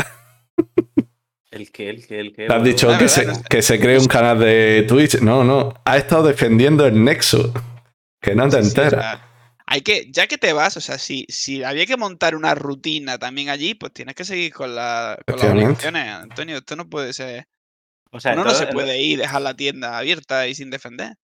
[1.52, 2.48] El que, el que, el que.
[2.48, 5.20] Te has dicho que, se, no que se cree un canal de Twitch.
[5.22, 5.74] No, no.
[5.86, 7.54] Ha estado defendiendo el Nexo.
[8.22, 9.08] Que no te Sí, sí, o enteras.
[9.08, 9.28] sea,
[9.66, 13.18] hay que, ya que te vas, o sea, si, si había que montar una rutina
[13.18, 16.58] también allí, pues tienes que seguir con, la, con las obligaciones, Antonio.
[16.58, 17.48] Esto no puede ser.
[18.12, 21.16] O sea, Uno no se puede ir y dejar la tienda abierta y sin defender.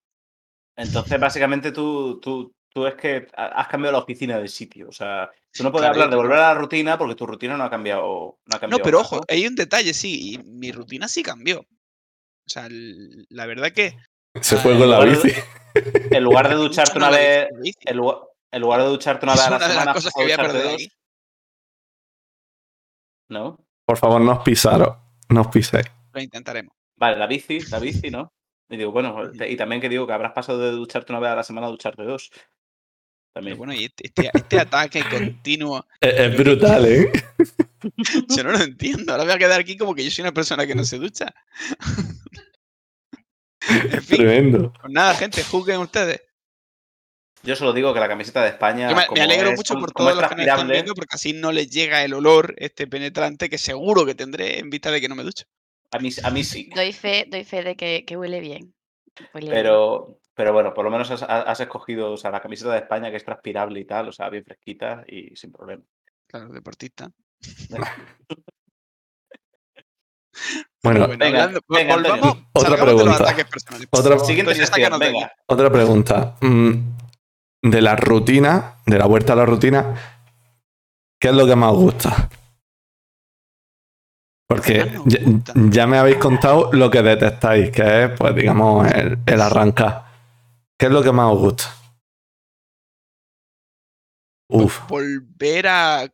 [0.75, 4.89] entonces, básicamente tú, tú, tú es que ha- has cambiado la oficina del sitio.
[4.89, 7.55] O sea, tú no puedes Claro, hablar de volver a la rutina porque tu rutina
[7.55, 8.01] no ha cambiado.
[8.03, 11.59] No, ha No, cambiado pero ojo, hay un detalle, sí, y mi rutina sí cambió.
[11.59, 13.95] O sea, el- la verdad que.
[14.41, 15.31] Se fue con la de- bici.
[16.11, 17.47] En lugar de ducharte una vez.
[17.81, 18.17] En lugar,
[18.51, 19.91] en lugar de ducharte una vez Es a la una de las semana.
[19.91, 20.91] has cosas que voy a ducharte perder aquí.
[23.29, 23.57] ¿No?
[23.85, 24.97] Por favor, no os pisaros.
[25.29, 25.85] No os piséis.
[26.13, 26.75] Lo intentaremos.
[26.95, 28.33] Vale, la bici, la bici, ¿no?
[28.69, 31.35] Y digo, bueno, y también que digo que habrás pasado de ducharte una vez a
[31.35, 32.31] la semana a ducharte dos.
[33.33, 33.57] Pero También.
[33.57, 37.11] bueno, y este, este- este ataque continuo, Es, es brutal, ¿eh?
[38.29, 39.11] yo no lo entiendo.
[39.11, 41.33] Ahora voy a quedar aquí como que yo soy una persona que no se ducha.
[43.69, 44.71] en fin, Tremendo.
[44.79, 46.21] pues nada, gente, juzguen ustedes.
[47.41, 48.87] Yo solo digo que la camiseta de España.
[48.89, 51.51] Yo me, alegro es- mucho por todos los que nos están viendo, porque así no
[51.51, 55.15] les llega el olor este penetrante que seguro que tendré en vista de que no
[55.15, 55.45] me ducho.
[55.91, 56.69] A mí, a mí sí.
[56.73, 58.73] Doy fe, doy fe de que, que huele bien.
[59.33, 59.65] Huele bien.
[60.35, 63.17] Pero, bueno, por lo menos has, has escogido o sea, la camiseta de España que
[63.17, 65.83] es transpirable y tal, o sea, bien fresquita y sin problema.
[66.27, 67.09] Claro, deportista.
[70.83, 72.47] Bueno, Bueno, venga, hablando- venga, volvamos, Antonio.
[72.53, 73.15] Otra pregunta.
[73.15, 73.87] ataques personales.
[73.87, 74.19] por Otra-.
[74.19, 75.31] Siguiente sección, venga.
[75.47, 76.35] otra pregunta.
[76.41, 76.71] Mm,
[77.61, 79.93] De la rutina, de la vuelta a la rutina,
[81.19, 82.29] ¿qué es lo que más os gusta?
[84.49, 84.91] Porque
[85.69, 90.03] ya me habéis contado lo que detestáis, que es, pues, digamos, el, el arrancar.
[90.83, 91.73] ¿Qué es lo que más os gusta?
[94.49, 96.13] Uf, Volver a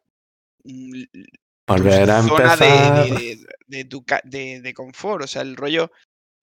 [0.64, 1.04] mm,
[1.68, 3.08] volver a zona de, empezar.
[3.08, 5.24] de- de- de tu ca- de- de confort.
[5.24, 5.92] O sea, el rollo.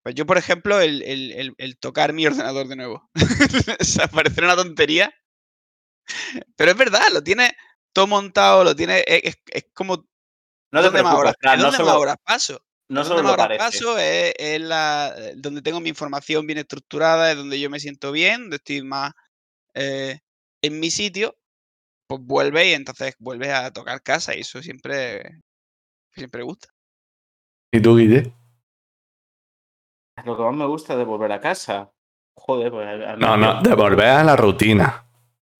[0.03, 3.09] Pues yo, por ejemplo, el, el- el- el tocar mi ordenador de nuevo.
[3.81, 5.15] o sea, parece una tontería.
[6.57, 7.57] Pero es verdad, lo tiene
[7.95, 9.05] todo montado, lo tiene.
[9.07, 9.99] Es, es- es como.
[10.73, 12.61] No te ¿Dónde más preocupes, horas, no solo, horas paso?
[12.89, 13.59] No solo donde parece.
[13.59, 18.13] paso es, es la, donde tengo mi información bien estructurada, es donde yo me siento
[18.13, 19.13] bien, donde estoy más
[19.75, 20.21] eh,
[20.63, 21.37] en mi sitio,
[22.09, 25.41] pues vuelve y entonces vuelves a tocar casa y eso siempre,
[26.15, 26.69] siempre gusta.
[27.73, 28.33] ¿Y tú, Guille?
[30.25, 31.91] Lo que más me gusta de volver a casa.
[32.35, 32.87] Joder, pues.
[32.87, 35.05] a- No, no, de volver a la rutina.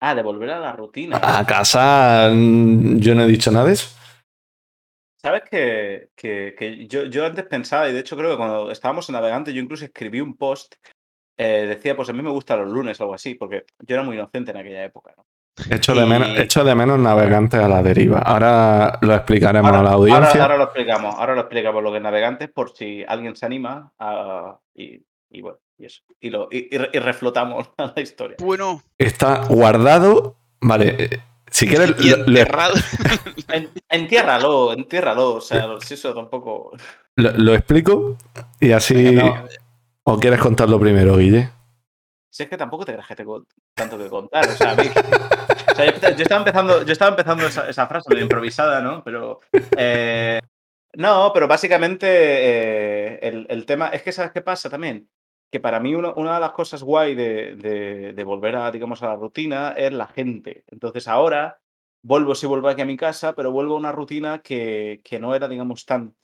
[0.01, 1.19] Ah, de volver a la rutina.
[1.23, 3.89] A casa, mm, yo no he dicho nada de eso.
[5.17, 9.09] ¿Sabes que, que- que yo, yo antes pensaba, y de hecho creo que cuando estábamos
[9.09, 10.75] en Navegante, yo incluso escribí un post,
[11.39, 14.03] eh, decía, pues a mí me gustan los lunes o algo así, porque yo era
[14.05, 15.13] muy inocente en aquella época.
[15.17, 15.25] ¿no?
[15.71, 18.19] Echo de, menos, Y- echo de menos navegantes a la deriva.
[18.19, 20.43] Ahora lo explicaremos Ahora, a la ahora- audiencia.
[20.43, 23.91] ahora lo explicamos, ahora lo explicamos lo que es Navegantes por si alguien se anima
[23.99, 26.03] a- y, y bueno, y eso.
[26.21, 28.37] Y, lo, y, y re- y reflotamos la historia.
[28.41, 30.37] Bueno, Está guardado.
[30.61, 32.75] Vale, eh, si quieres, y enterrado.
[33.49, 36.73] En, entiérralo, entiérralo, o sea, si eso tampoco...
[37.17, 38.17] lo- lo explico
[38.61, 39.13] y así.
[39.13, 39.45] No.
[40.03, 41.51] ¿O quieres contarlo primero, Guille?
[42.31, 44.47] Si es que tampoco te creas que tengo tanto que contar.
[44.49, 47.87] O sea, a mí- o sea, yo, yo estaba empezando, yo estaba empezando esa, esa
[47.87, 49.03] frase medio improvisada, ¿no?
[49.05, 49.41] Pero.
[49.77, 50.41] eh,
[50.95, 53.89] no, pero básicamente eh, el, el tema.
[53.89, 55.09] Es que, ¿sabes qué pasa también?
[55.51, 59.09] Que para mí uno- una de las cosas guay de, de- volver a, digamos, a
[59.09, 60.65] la rutina es la gente.
[60.69, 61.61] Entonces ahora
[62.03, 65.35] vuelvo, sí vuelvo aquí a mi casa, pero vuelvo a una rutina que, que no
[65.35, 66.15] era, digamos, tan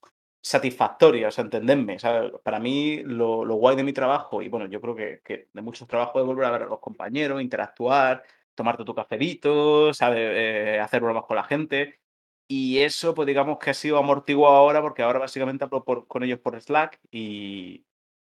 [0.42, 1.98] satisfactoria, o.
[1.98, 2.32] ¿sabes?
[2.42, 5.62] Para mí, lo, lo guay de mi trabajo, y bueno, yo creo que, que de
[5.62, 8.22] muchos trabajos es volver a ver a los compañeros, interactuar,
[8.54, 10.18] tomarte tu cafelito, ¿sabes?
[10.20, 12.00] Eh, hacer bromas con la gente.
[12.48, 16.40] Y eso, pues digamos que ha sido amortiguado ahora, porque ahora básicamente hablo con ellos
[16.40, 17.84] por Slack y,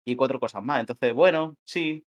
[0.06, 0.80] y cuatro cosas más.
[0.80, 2.06] Entonces, bueno, sí.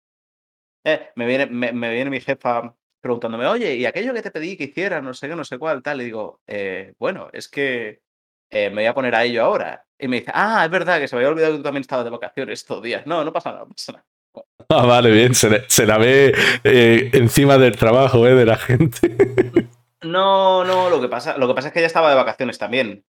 [0.84, 4.56] Eh, me, viene, me, me viene mi jefa preguntándome, oye, ¿y aquello que te pedí
[4.56, 6.00] que hiciera, no sé qué, no sé cuál, tal?
[6.00, 8.00] Y digo, "Eh, bueno, es que
[8.50, 9.84] eh, me voy a poner a ello ahora.
[9.98, 12.04] Y me dice, ah, es verdad que se me había olvidado que tú también estabas
[12.04, 13.06] de vacaciones estos días.
[13.06, 14.04] No, no pasa nada, no pasa nada.
[14.68, 15.34] Ah, vale, bien.
[15.34, 18.34] Se, le- se la ve eh, encima del trabajo, ¿eh?
[18.34, 19.16] De la gente.
[20.02, 23.04] No, no, lo que pasa, lo que pasa es que ella estaba de vacaciones también.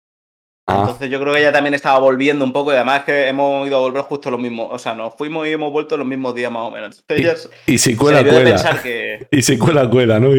[0.70, 3.66] Ah, Entonces yo creo que ella también estaba volviendo un poco y además que hemos
[3.66, 6.36] ido a volver justo los mismos, o sea, nos fuimos y hemos vuelto los mismos
[6.36, 7.06] días más o menos.
[7.08, 8.80] Entonces y si cuela, cuela.
[8.84, 10.32] que, Y si cuela, cuela, ¿no,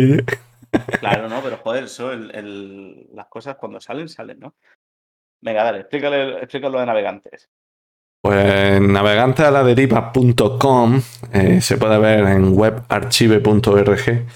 [1.01, 1.41] claro, ¿no?
[1.43, 4.55] Pero joder, eso, el- el- las cosas cuando salen, salen, ¿no?
[5.41, 7.49] Venga, dale, explícale, explícalo de navegantes.
[8.21, 11.01] Pues navegantealaderiva.com
[11.33, 14.27] eh, se puede ver en webarchive.org.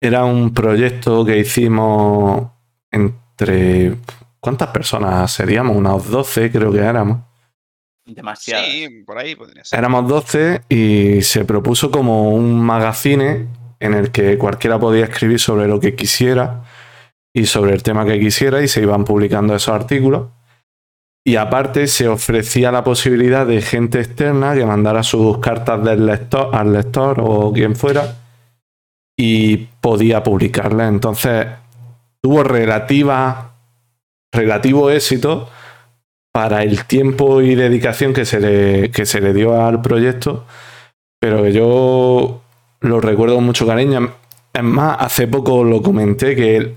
[0.00, 2.48] Era un proyecto que hicimos
[2.90, 3.94] entre
[4.48, 5.76] ¿Cuántas personas seríamos?
[5.76, 7.18] Unas 12 creo que éramos.
[8.06, 8.64] Demasiado.
[8.64, 9.78] Sí, por ahí podría ser.
[9.78, 13.46] Éramos 12 y se propuso como un magazine
[13.78, 16.64] en el que cualquiera podía escribir sobre lo que quisiera
[17.34, 20.28] y sobre el tema que quisiera y se iban publicando esos artículos.
[21.26, 26.56] Y aparte se ofrecía la posibilidad de gente externa que mandara sus cartas del lector,
[26.56, 28.16] al lector o quien fuera
[29.14, 30.88] y podía publicarlas.
[30.88, 31.48] Entonces
[32.22, 33.47] tuvo relativa,
[34.32, 35.48] relativo éxito
[36.32, 40.44] para el tiempo y dedicación que se le, que se le dio al proyecto,
[41.20, 42.40] pero que yo
[42.80, 44.12] lo recuerdo con mucho cariño.
[44.52, 46.74] Es más, hace poco lo comenté que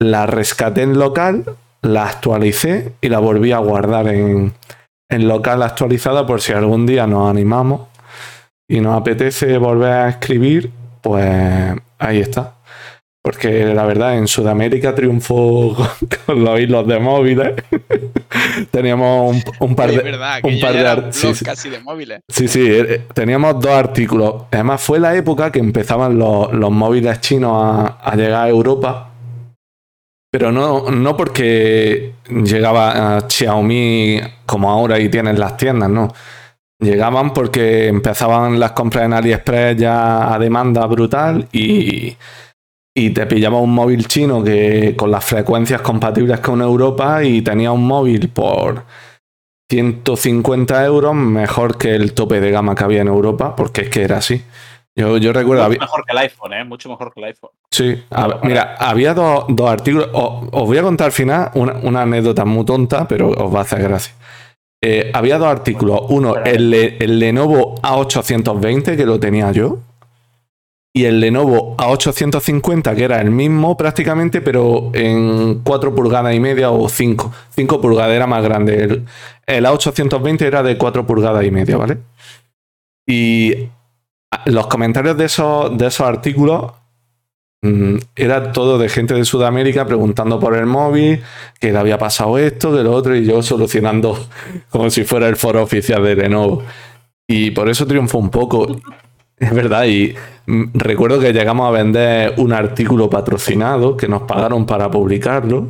[0.00, 1.44] la rescaté en local,
[1.82, 4.52] la actualicé y la volví a guardar en,
[5.10, 7.88] en local actualizada por si algún día nos animamos
[8.68, 10.70] y nos apetece volver a escribir,
[11.02, 12.54] pues ahí está.
[13.24, 17.52] Porque la verdad, en Sudamérica triunfó con, con los hilos de móviles.
[18.70, 21.70] Teníamos un, un par Es de, verdad, un par de era ar- un sí, casi
[21.70, 22.20] de móviles.
[22.28, 24.44] Sí, sí, eh, teníamos dos artículos.
[24.50, 29.08] Además, fue la época que empezaban los, los móviles chinos a, a llegar a Europa.
[30.30, 36.12] Pero no, no porque llegaba a Xiaomi como ahora y tienen las tiendas, no.
[36.80, 42.16] Llegaban porque empezaban las compras en AliExpress ya a demanda brutal y,
[42.94, 47.72] y te pillaba un móvil chino que con las frecuencias compatibles con Europa y tenía
[47.72, 48.84] un móvil por
[49.70, 54.02] 150 euros mejor que el tope de gama que había en Europa, porque es que
[54.02, 54.42] era así.
[54.94, 56.64] Yo, yo recuerdo, Mucho había- mejor que el iPhone, ¿eh?
[56.64, 57.50] Mucho mejor que el iPhone.
[57.70, 58.02] sí,
[58.42, 62.44] mira, había dos, dos artículos, os, os voy a contar al final una, una anécdota
[62.44, 64.12] muy tonta, pero os va a hacer gracia.
[64.84, 69.78] Eh, había dos artículos, uno, el, el Lenovo A820, que lo tenía yo,
[70.94, 76.70] y el Lenovo A850, que era el mismo prácticamente, pero en 4 pulgadas y media
[76.70, 77.32] o 5.
[77.50, 78.82] 5 pulgadas era más grande.
[78.82, 79.06] El,
[79.46, 81.98] el A820 era de 4 pulgadas y media, ¿vale?
[83.06, 83.68] Y
[84.46, 86.72] los comentarios de esos, de esos artículos
[87.62, 91.22] mm, era todo de gente de Sudamérica preguntando por el móvil,
[91.60, 94.28] que le había pasado esto, que lo otro, y yo solucionando
[94.70, 96.62] como si fuera el foro oficial de Lenovo.
[97.28, 98.76] Y por eso triunfó un poco.
[99.38, 100.14] Es verdad, y
[100.46, 105.68] recuerdo que llegamos a vender un artículo patrocinado que nos pagaron para publicarlo,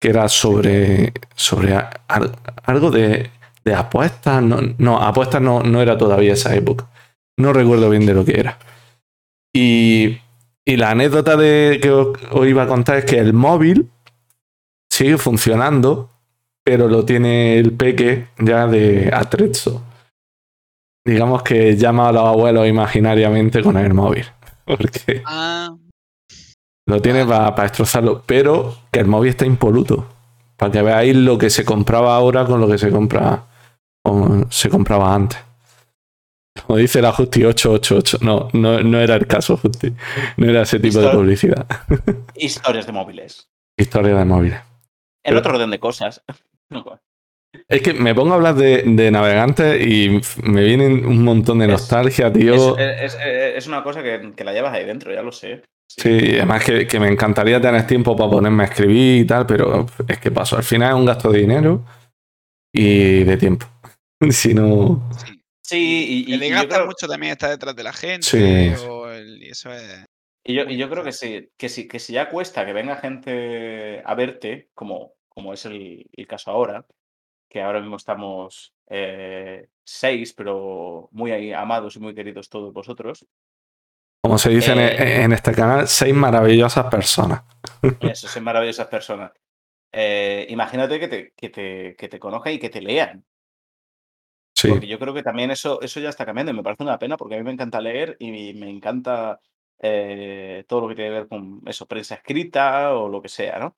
[0.00, 1.76] que era sobre, sobre
[2.64, 3.30] algo de,
[3.64, 4.42] de apuestas.
[4.42, 6.88] No, no, apuestas no, no era todavía esa época.
[7.38, 8.58] No recuerdo bien de lo que era.
[9.54, 10.18] Y,
[10.64, 13.90] y la anécdota de, que os, os iba a contar es que el móvil
[14.90, 16.10] sigue funcionando,
[16.64, 19.82] pero lo tiene el peque ya de atrezzo.
[21.06, 24.26] Digamos que llama a los abuelos imaginariamente con el móvil.
[24.64, 25.74] Porque Ah,
[26.86, 28.22] lo tiene para destrozarlo.
[28.26, 30.04] Pero que el móvil está impoluto.
[30.56, 33.44] Para que veáis lo que se compraba ahora con lo que se compra
[34.04, 35.38] o se compraba antes.
[36.66, 38.18] Como dice la Justi 888.
[38.22, 39.92] No, no, no era el caso, Justi.
[40.38, 41.66] No era ese tipo de publicidad.
[42.34, 43.48] Historias de móviles.
[43.78, 44.58] Historia de móviles.
[44.58, 46.22] En Pero- otro orden de cosas.
[47.68, 51.66] Es que me pongo a hablar de, de navegantes y me vienen un montón de
[51.66, 52.76] Es- nostalgia, tío.
[52.78, 53.18] Es, es-
[53.56, 55.62] es una cosa que, que la llevas ahí dentro, ya lo sé.
[55.88, 59.86] Sí, además que, que me encantaría tener tiempo para ponerme a escribir y tal, pero
[60.08, 60.56] es que paso.
[60.56, 61.84] Al final es un gasto de dinero
[62.72, 63.66] y de tiempo.
[64.30, 65.08] Si no.
[65.24, 65.32] sí.
[65.62, 68.22] Sí, y, y- El de y creo, mucho también está detrás de la gente.
[68.22, 68.72] Sí.
[68.88, 70.04] o el- y eso es.
[70.46, 72.96] y yo, y yo creo que sí, que sí, que si ya cuesta que venga
[72.96, 76.86] gente a verte, como, como es el, el caso ahora,
[77.56, 83.26] que ahora mismo estamos eh, seis, pero muy amados y muy queridos todos vosotros.
[84.22, 85.22] Como se dice en- Eh.
[85.22, 87.44] en, este canal, seis maravillosas personas.
[88.12, 89.32] Eso, son maravillosas personas.
[89.90, 93.24] Eh, imagínate que te, que, te, que te conozcan y que te lean.
[94.54, 94.68] Sí.
[94.68, 97.16] Porque yo creo que también eso, eso ya está cambiando y me parece una pena
[97.16, 99.40] porque a mí me encanta leer y me encanta
[99.78, 103.58] eh, todo lo que tiene que ver con eso, prensa escrita o lo que sea,
[103.58, 103.76] ¿no?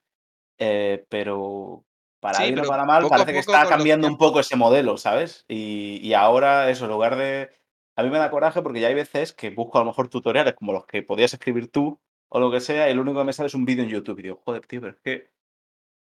[0.59, 1.85] Eh, pero
[2.21, 4.97] para Sí, bien o para mal parece que poco está cambiando un poco ese modelo,
[4.97, 5.45] ¿sabes?
[5.49, 7.51] Y, y ahora eso, en lugar de...
[7.97, 10.55] A mí me da coraje porque ya hay veces que busco a lo mejor tutoriales
[10.55, 13.33] como los que podías escribir tú o lo que sea y lo único que me
[13.33, 15.31] sale es un vídeo en YouTube y digo, joder, tío, pero es que...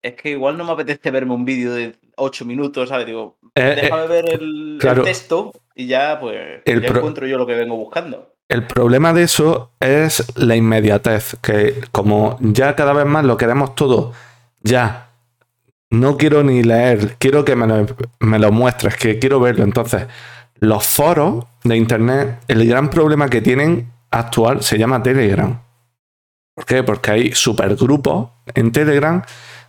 [0.02, 3.06] Es que igual no me apetece verme un vídeo de 8 minutos, ¿sabes?
[3.06, 7.38] Digo, Eh, eh, déjame ver el, texto y ya pues El ya pro- encuentro yo
[7.38, 8.34] lo que vengo buscando.
[8.50, 13.74] El problema de eso es la inmediatez, que como ya cada vez más lo queremos
[13.74, 14.12] todo,
[14.60, 15.08] ya
[15.94, 17.86] no quiero ni leer, quiero que me lo,
[18.20, 19.64] me lo muestres, que quiero verlo.
[19.64, 20.06] Entonces,
[20.60, 25.60] los foros de Internet, el gran problema que tienen actual se llama Telegram.
[26.54, 26.82] ¿Por qué?
[26.82, 29.22] Porque hay supergrupos en Telegram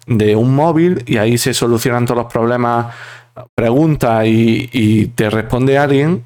[0.06, 2.94] de un móvil y ahí se solucionan todos los problemas,
[3.56, 6.26] preguntas y, y te responde alguien.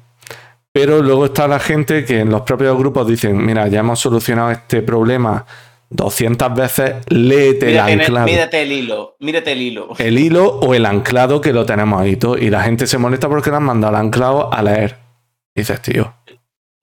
[0.72, 4.50] Pero luego está la gente que en los propios grupos dicen, mira, ya hemos solucionado
[4.50, 5.44] este problema
[5.90, 8.26] 200 veces, léete el Mírate, en el- anclado.
[8.26, 9.88] mírate el hilo, mírate el hilo.
[9.98, 12.38] El hilo o el anclado que lo tenemos ahí todo.
[12.38, 14.96] Y la gente se molesta porque le han mandado el anclado a leer.
[15.54, 16.14] Y dices, tío,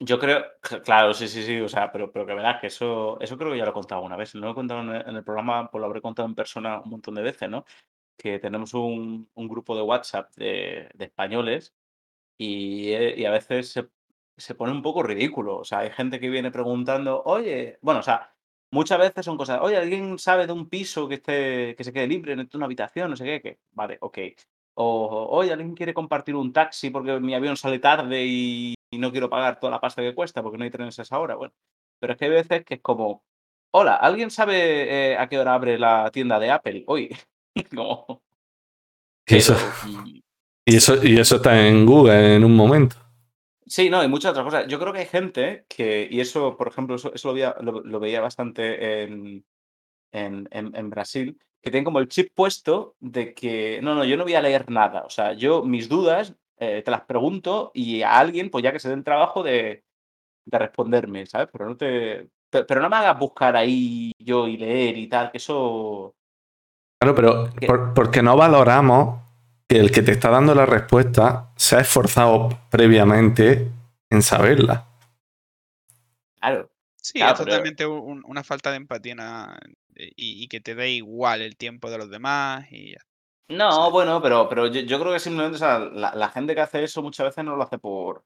[0.00, 0.44] Yo creo,
[0.84, 3.58] claro, sí, sí, sí, o sea, pero, pero que verás que eso, eso creo que
[3.58, 4.34] ya lo he contado una vez.
[4.34, 6.80] No lo he contado en el, en el programa, pues lo habré contado en persona
[6.80, 7.64] un montón de veces, ¿no?
[8.16, 11.72] Que tenemos un, un grupo de WhatsApp de, de españoles
[12.36, 13.88] y, eh, y a veces se,
[14.36, 15.56] se pone un poco ridículo.
[15.58, 18.34] O sea, hay gente que viene preguntando, oye, bueno, o sea,
[18.70, 22.06] muchas veces son cosas, oye, ¿alguien sabe de un piso que esté, que se quede
[22.06, 23.10] libre en una habitación?
[23.10, 24.18] No sé qué, que, vale, ok.
[24.74, 29.10] O, oye, ¿alguien quiere compartir un taxi porque mi avión sale tarde y, y no
[29.10, 31.34] quiero pagar toda la pasta que cuesta porque no hay trenes a esa hora?
[31.34, 31.52] Bueno,
[32.00, 33.24] pero es que hay veces que es como,
[33.72, 37.08] hola, ¿alguien sabe eh, a qué hora abre la tienda de Apple hoy?
[37.74, 38.22] como,
[39.26, 40.22] eso, pero, y-
[40.64, 42.96] y, eso, y eso está en Google en un momento.
[43.68, 44.66] Sí, no, y muchas otras cosas.
[44.68, 47.80] Yo creo que hay gente que, y eso, por ejemplo, eso, eso lo, veía, lo,
[47.82, 49.44] lo veía bastante en,
[50.12, 54.16] en, en- en Brasil, que tienen como el chip puesto de que, no, no, yo
[54.16, 55.02] no voy a leer nada.
[55.04, 58.80] O sea, yo mis dudas eh, te las pregunto y a alguien, pues ya que
[58.80, 59.84] se dé el trabajo de,
[60.46, 61.48] de responderme, ¿sabes?
[61.52, 62.28] Pero no te...
[62.50, 66.14] pe- Pero no me hagas buscar ahí yo y leer y tal, que eso...
[67.00, 69.20] Claro, pero porque no valoramos
[69.68, 73.70] que el que te está dando la respuesta se ha esforzado previamente
[74.10, 74.86] en saberla.
[76.40, 76.70] Claro.
[76.96, 79.58] Sí, Claro, es pero- totalmente un- una falta de empatía na-
[79.94, 82.98] y, y que te dé igual el tiempo de los demás y ya.
[83.50, 86.60] No, bueno, pero, pero yo, yo creo que simplemente, o sea, la, la gente que
[86.60, 88.24] hace eso muchas veces no lo hace por.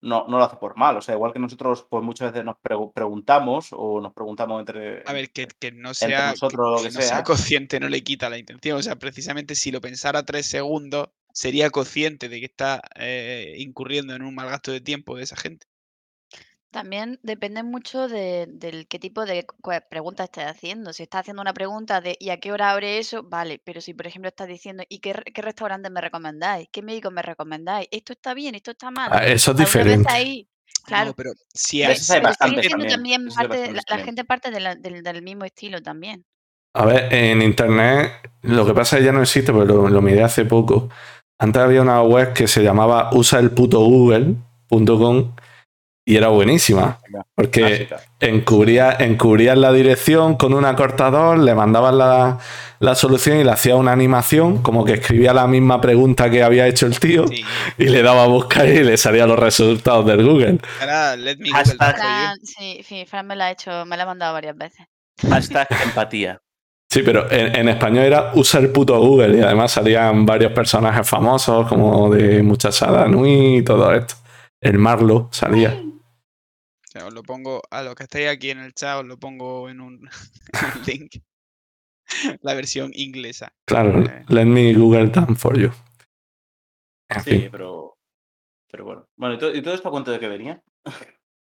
[0.00, 0.96] No, no lo hace por mal.
[0.96, 5.02] O sea, igual que nosotros, pues muchas veces nos pregu- preguntamos o nos preguntamos entre.
[5.06, 7.22] A ver, que, que no sea, nosotros que que no sea sea.
[7.24, 8.78] consciente no le quita la intención.
[8.78, 14.14] O sea, precisamente si lo pensara tres segundos, sería consciente de que está eh, incurriendo
[14.14, 15.66] en un mal gasto de tiempo de esa gente.
[16.70, 20.92] También depende mucho de, del qué tipo de cu- cua- pregunta estés haciendo.
[20.92, 23.22] Si estás haciendo una pregunta de ¿y a qué hora abre eso?
[23.22, 26.68] Vale, pero si por ejemplo estás diciendo ¿y qué, re- qué restaurante me recomendáis?
[26.70, 27.88] ¿Qué médico me recomendáis?
[27.90, 28.54] ¿Esto está bien?
[28.54, 29.08] ¿Esto está mal?
[29.12, 30.12] Ah, Eso es diferente.
[30.12, 30.46] ahí,
[30.84, 33.24] claro, pero si, De hay- pero sigue siendo también.
[33.28, 34.04] de parte, de- la, bastantes la también.
[34.06, 36.26] gente parte de la- del, del mismo estilo también.
[36.74, 38.12] A ver, en internet
[38.42, 40.90] lo que pasa es que ya no existe, pero lo, lo miré hace poco.
[41.40, 45.34] Antes había una web que se llamaba usaelputogoogle.com
[46.08, 47.00] y era buenísima.
[47.34, 47.86] Porque
[48.18, 52.38] encubría, encubrías la dirección con un acortador, le mandabas la,
[52.80, 56.66] la solución y le hacías una animación, como que escribía la misma pregunta que había
[56.66, 57.44] hecho el tío sí,
[57.76, 60.60] y le daba a buscar y le salían los resultados del Google.
[60.82, 61.92] era let me Hashtag- Google.
[61.98, 64.86] Fran, sí, sí, Fran me la ha hecho, me la ha mandado varias veces.
[65.28, 66.38] Hashtag empatía.
[66.90, 71.06] Sí, pero en, en español era usa el puto Google y además salían varios personajes
[71.06, 74.14] famosos como de Muchachada Nui y todo esto.
[74.58, 75.78] El Marlo salía.
[76.98, 79.68] Sea, os lo pongo a los que estáis aquí en el chat, os lo pongo
[79.68, 79.94] en un,
[80.52, 81.12] en un link.
[82.42, 83.52] La versión inglesa.
[83.66, 84.24] Claro, Eh.
[84.28, 85.70] let me Google that for you.
[87.10, 87.96] En Sí, fin, pero.
[88.70, 89.06] Pero bueno.
[89.16, 90.62] Bueno, ¿y todo, y todo esto a cuento de que venía?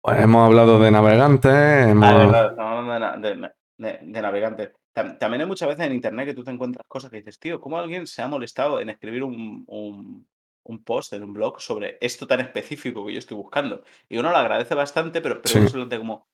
[0.01, 1.51] pues hemos hablado de navegantes,
[1.87, 2.07] hemos...
[2.07, 4.71] Ah, verdad, estamos hablando de, de- de- de navegantes.
[4.95, 7.59] Tam- También hay muchas veces en internet que tú te encuentras cosas que dices, tío,
[7.59, 10.27] ¿cómo alguien se ha molestado en escribir un, un-
[10.65, 13.83] un post en un blog sobre esto tan específico que yo estoy buscando?
[14.09, 15.59] Y uno lo agradece bastante, pero, pero Sí.
[15.59, 16.27] uno se lo como,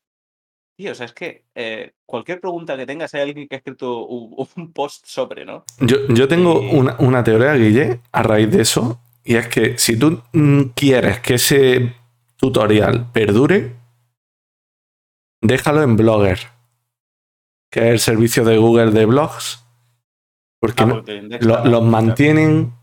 [0.78, 4.06] tío, o sea, es que eh, cualquier pregunta que tengas, hay alguien que ha escrito
[4.06, 5.64] un, un post sobre, ¿no?
[5.80, 9.78] Yo, yo tengo Y- una, una teoría, Guille, a raíz de eso, y es que
[9.78, 11.94] si tú mm, quieres que ese
[12.38, 13.76] tutorial perdure,
[15.42, 16.40] déjalo en Blogger,
[17.72, 19.64] que es el servicio de Google de blogs,
[20.60, 22.74] porque Ah, no- porque te indexa lo- los mantienen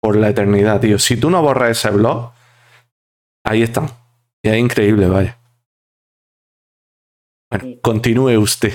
[0.00, 0.98] por la eternidad, tío.
[0.98, 2.32] Si tú no borras ese blog,
[3.44, 3.86] ahí están.
[4.42, 5.38] Y es increíble, vaya.
[7.50, 8.72] Bueno, continúe usted,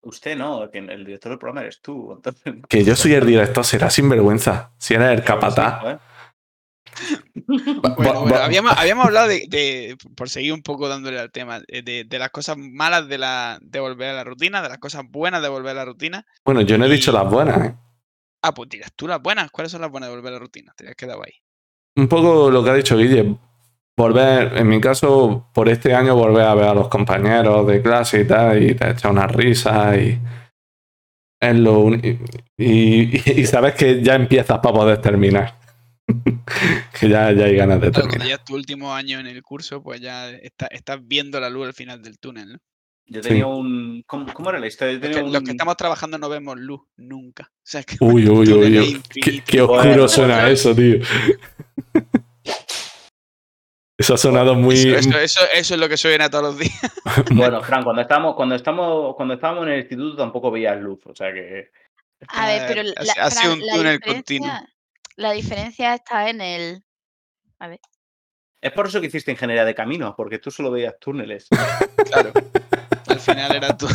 [0.00, 2.12] Usted no, que el director del programa eres tú.
[2.12, 5.84] Entonces, que yo soy el director, será sinvergüenza, si eres el capataz.
[5.84, 5.98] ¿eh?
[7.46, 11.82] Bueno, bueno, habíamos, habíamos hablado de, de- por seguir un poco dándole al tema, eh,
[11.82, 15.02] de, de las cosas malas de, la, de volver a la rutina, de las cosas
[15.08, 16.26] buenas de volver a la rutina.
[16.44, 17.76] Bueno, yo no he dicho las buenas, ¿eh?
[18.42, 19.50] Ah, pues dirás tú las buenas.
[19.50, 20.72] ¿Cuáles son las buenas de volver a la rutina?
[20.76, 21.32] Te has quedado ahí.
[21.96, 23.36] Un poco lo que ha dicho Guille.
[23.96, 28.20] Volver, en mi caso, por este año, volver a ver a los compañeros de clase
[28.20, 30.20] y tal, y te echa una risa y.
[31.40, 32.18] Es lo y,
[32.56, 35.56] y, y sabes que ya empiezas para poder terminar.
[37.00, 38.28] que ya, ya hay ganas de cuando terminar.
[38.28, 41.66] ya es tu último año en el curso, pues ya está- estás viendo la luz
[41.66, 42.58] al final del túnel, ¿no?
[43.10, 43.28] Yo Sí.
[43.30, 44.02] tenía un.
[44.06, 44.94] ¿Cómo, cómo era la historia?
[44.94, 45.32] Yo Los que, un...
[45.32, 47.50] los que estamos trabajando no vemos luz nunca.
[47.68, 49.02] O sea, que Uy, uy, uy, uy.
[49.46, 50.48] Qué, oscuro Bueno, suena bueno.
[50.48, 50.96] eso, tío.
[53.98, 54.74] Eso ha sonado muy.
[54.74, 56.80] Eso, eso, eso, eso es lo que suena todos los días.
[57.34, 61.14] Bueno, Fran, cuando estábamos, cuando estamos, cuando estábamos en el instituto tampoco veías luz, o
[61.14, 61.70] sea que.
[62.28, 64.52] A ver, pero Ha- la, ha sido Fran, un túnel diferencia, continuo.
[65.16, 66.84] la diferencia está en el.
[67.58, 67.80] A ver.
[68.60, 71.48] Es por eso que hiciste ingeniería de caminos, porque tú solo veías túneles.
[72.08, 72.32] Claro.
[73.28, 73.90] Al final era todo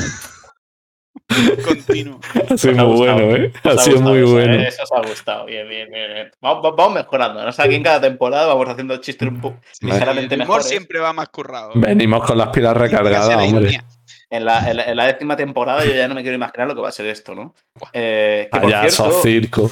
[1.66, 2.20] continuo.
[2.50, 3.54] Ha sido muy bueno, ¿eh?
[3.64, 4.54] Ha sido muy eso, bueno.
[4.56, 4.68] ¿eh?
[4.68, 5.46] Eso os ha gustado.
[5.46, 6.14] Bien, bien, bien.
[6.14, 6.32] bien.
[6.42, 7.42] Vamos, va- vamos mejorando.
[7.44, 7.50] ¿no?
[7.50, 10.58] O sea, aquí en cada temporada vamos haciendo chistes un poco Sí, ligeramente el humor
[10.58, 10.68] mejores.
[10.68, 11.72] siempre va más currado.
[11.76, 13.82] Venimos con las pilas recargadas, hombre.
[14.30, 16.76] En la, en la- en la décima temporada yo ya no me quiero imaginar lo
[16.76, 17.54] que va a ser esto, ¿no?
[17.94, 19.72] Eh, que Payaso, cierto, circo.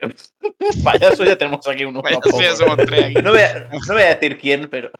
[0.84, 2.00] payaso ya tenemos aquí uno.
[2.02, 2.42] Vaya, tampoco.
[2.42, 3.14] ya somos tres aquí.
[3.14, 4.90] No voy, a, no voy a decir quién, pero.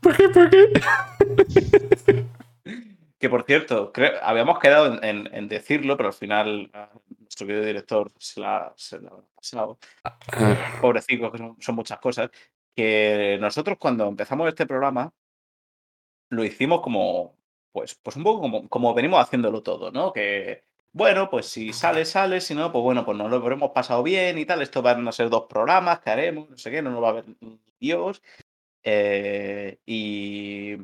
[0.00, 0.28] ¿Por qué?
[0.28, 2.24] ¿Por qué?
[3.22, 7.46] Que por cierto, creo- habíamos quedado en, en- en decirlo, pero al final ah, nuestro
[7.46, 9.78] querido director se la, se la ha pasado.
[10.80, 12.30] Pobrecito, que son, son muchas cosas.
[12.74, 15.12] Que nosotros cuando empezamos este programa
[16.30, 17.36] lo hicimos como,
[17.72, 20.12] pues, pues un poco como, como venimos haciéndolo todo, ¿no?
[20.12, 24.02] Que, bueno, pues si sale, sale, si no, pues bueno, pues nos lo habremos pasado
[24.02, 24.62] bien y tal.
[24.62, 27.12] Esto van a ser dos programas que haremos, no sé qué, no nos va a
[27.12, 27.24] ver
[27.78, 28.22] Dios.
[28.82, 30.76] Eh, y,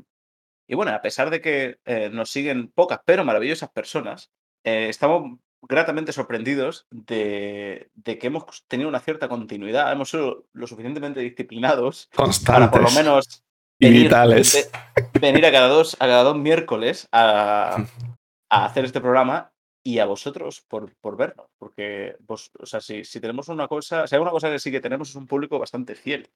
[0.68, 4.30] y bueno, a pesar de que eh, nos siguen pocas pero maravillosas personas,
[4.64, 10.66] eh, estamos gratamente sorprendidos de, de que hemos tenido una cierta continuidad, hemos sido lo
[10.68, 12.08] suficientemente disciplinados
[12.46, 13.42] para por lo menos
[13.80, 14.70] Y venir, vitales.
[15.12, 17.76] ve- venir a cada dos, a cada dos miércoles a,
[18.50, 19.50] a hacer este programa
[19.84, 21.46] y a vosotros por, por vernos.
[21.58, 24.70] Porque vos, o sea, si, si tenemos una cosa, si hay una cosa que sí
[24.70, 26.28] que tenemos es un público bastante fiel.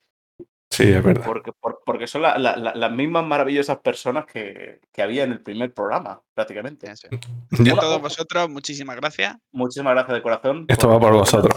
[0.72, 1.24] Sí, es verdad.
[1.26, 5.32] Porque, por- porque son la- la- la- las mismas maravillosas personas que, que había en
[5.32, 6.90] el primer programa, prácticamente.
[6.90, 7.08] Eso.
[7.08, 9.36] A todos vosotros, muchísimas gracias.
[9.52, 10.64] Muchísimas gracias de corazón.
[10.68, 11.54] Esto va por vosotros.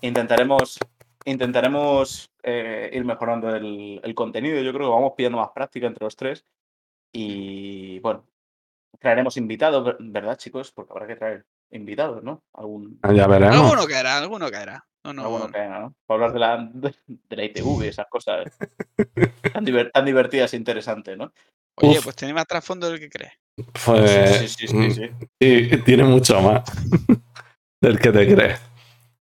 [0.00, 0.78] Intentaremos,
[1.26, 4.62] intentaremos eh, ir mejorando el, el contenido.
[4.62, 6.46] Yo creo que vamos pidiendo más práctica entre los tres.
[7.12, 8.26] Y bueno,
[8.98, 10.72] traeremos invitados, ver- ¿verdad, chicos?
[10.72, 12.42] Porque habrá que traer invitados, ¿no?
[12.54, 13.56] Algún, Ya veremos.
[13.56, 14.84] Alguno caerá, alguno caerá.
[15.04, 15.94] No, no, alguno que venga, ¿no?
[16.06, 18.46] Para hablar de la, de la ITV, esas cosas
[19.52, 21.32] tan, diver- tan divertidas e interesantes, ¿no?
[21.76, 22.04] Oye, Uf.
[22.04, 23.32] pues tiene más trasfondo del que crees.
[23.84, 25.10] Pues, sí, sí, sí, sí.
[25.40, 26.62] sí, tiene mucho más
[27.80, 28.60] del que te crees.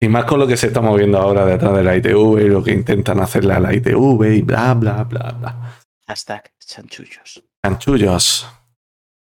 [0.00, 2.62] Y más con lo que se está moviendo ahora detrás de la ITV y lo
[2.62, 5.78] que intentan hacerle a la ITV y bla, bla, bla, bla.
[6.08, 7.42] Hashtag chanchullos.
[7.62, 8.48] Canchullos.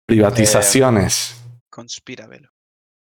[0.08, 1.36] Privatizaciones.
[2.30, 2.49] Velo.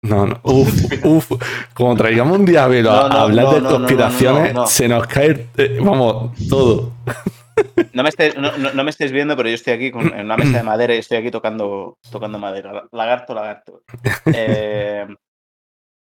[0.03, 0.39] No, no.
[0.43, 1.31] Uf, uf.
[1.73, 5.47] Como traigamos un día a a No, no, hablar de no, conspiraciones, se nos cae,
[5.57, 6.91] eh, vamos, todo.
[7.93, 10.57] No me, estáis, no, me estáis viendo, pero yo estoy aquí con, en una mesa
[10.57, 12.87] de madera y estoy aquí tocando, tocando madera.
[12.91, 13.83] Lagarto, lagarto.
[14.33, 15.05] Eh,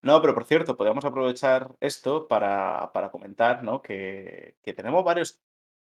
[0.03, 3.82] no, pero por cierto, podríamos aprovechar esto para, para comentar ¿no?
[3.82, 5.40] que, que tenemos varios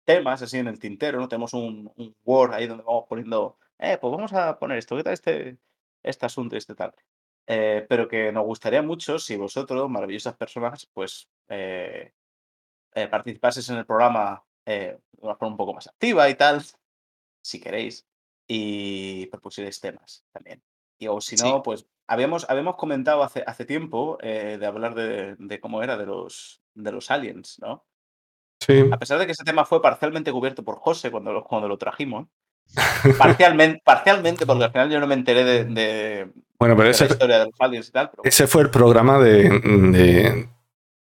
[0.05, 1.29] temas así en el tintero, ¿no?
[1.29, 5.05] Tenemos un, un Word ahí donde vamos poniendo, eh, pues vamos a poner esto, ¿qué
[5.05, 5.59] tal este,
[6.03, 6.93] este asunto y este tal?
[7.53, 12.13] Eh, pero que nos gustaría mucho si vosotros, maravillosas personas, pues eh,
[12.95, 16.63] eh, participaseis en el programa de una forma un poco más activa y tal,
[17.43, 18.07] si queréis,
[18.47, 20.63] y propusierais temas también.
[20.97, 21.45] Y o si Sí.
[21.51, 26.07] no, pues habíamos, habíamos comentado hace, hace tiempo de hablar de, de cómo era de
[26.07, 27.85] los, de los aliens, ¿no?
[28.61, 28.85] Sí.
[28.93, 31.79] A pesar de que ese tema fue parcialmente cubierto por José cuando lo, cuando lo
[31.79, 32.29] trajimos.
[33.19, 36.31] Parcialmente, parcialmente, porque al final yo no me enteré de, de-
[36.61, 38.11] Bueno, pero ese, la historia de los aliens y tal.
[38.11, 40.49] Pero ese fue el programa de, de,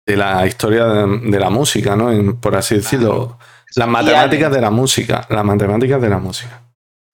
[0.08, 2.12] de la historia de, de la música, ¿no?
[2.12, 3.38] En- por así decirlo.
[3.76, 5.26] Las matemáticas de la música.
[5.30, 6.62] Las matemáticas de la música.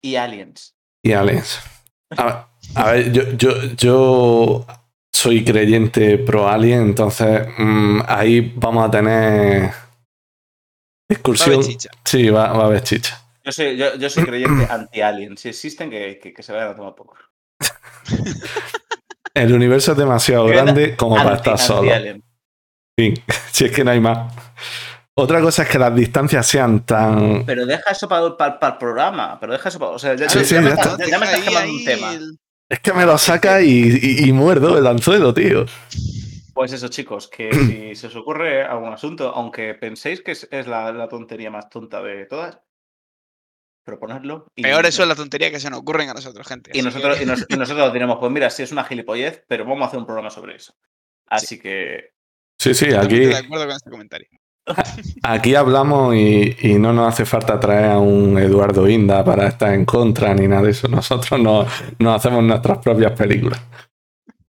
[0.02, 0.74] Y aliens.
[1.04, 1.60] Y aliens.
[2.18, 2.36] A ver,
[2.76, 4.66] a ver, yo, yo, yo
[5.14, 9.76] soy creyente pro alien, entonces mm, ahí vamos a tener Va a
[11.10, 11.56] discusión.
[11.56, 11.90] haber chicha.
[12.06, 13.22] Sí, va, va a haber chicha.
[13.44, 15.40] Yo soy, yo, yo soy creyente anti-aliens.
[15.40, 17.16] Si existen, que, que, que se vayan a tomar poco.
[19.34, 21.91] El universo es demasiado grande como para estar solo.
[22.99, 23.14] Fin,
[23.51, 24.34] si es que no hay más.
[25.14, 27.45] Otra cosa es que las distancias sean tan.
[27.45, 29.38] Pero deja eso para, el programa.
[29.39, 29.91] Pero deja eso para.
[29.91, 31.05] O sea, ya, Sí, ya- sí, ya me ya estás, está.
[31.05, 32.14] ya- ya me Deja estás ahí, quemando un tema.
[32.14, 32.38] el-
[32.70, 35.66] Es que me lo saca y, y- y muerdo el anzuelo, tío.
[36.53, 37.51] Pues eso, chicos, que
[37.91, 41.70] si se os ocurre algún asunto, aunque penséis que es, es la, la tontería más
[41.70, 42.59] tonta de todas,
[43.84, 44.48] proponedlo.
[44.56, 46.72] Y, Peor eso es la tontería que se nos ocurren a nosotros, gente.
[46.74, 49.64] y nosotros, que- y, nos- y nosotros diremos, pues mira, sí es una gilipollez, pero
[49.66, 50.74] vamos a hacer un programa sobre eso.
[51.28, 52.12] Así que
[52.60, 53.20] Sí, sí, aquí.
[53.20, 54.28] de acuerdo con este comentario.
[55.24, 59.74] Aquí hablamos y, y no nos hace falta traer a un Eduardo Inda para estar
[59.74, 60.88] en contra ni nada de eso.
[60.88, 61.66] Nosotros no,
[61.98, 63.60] nos hacemos nuestras propias películas.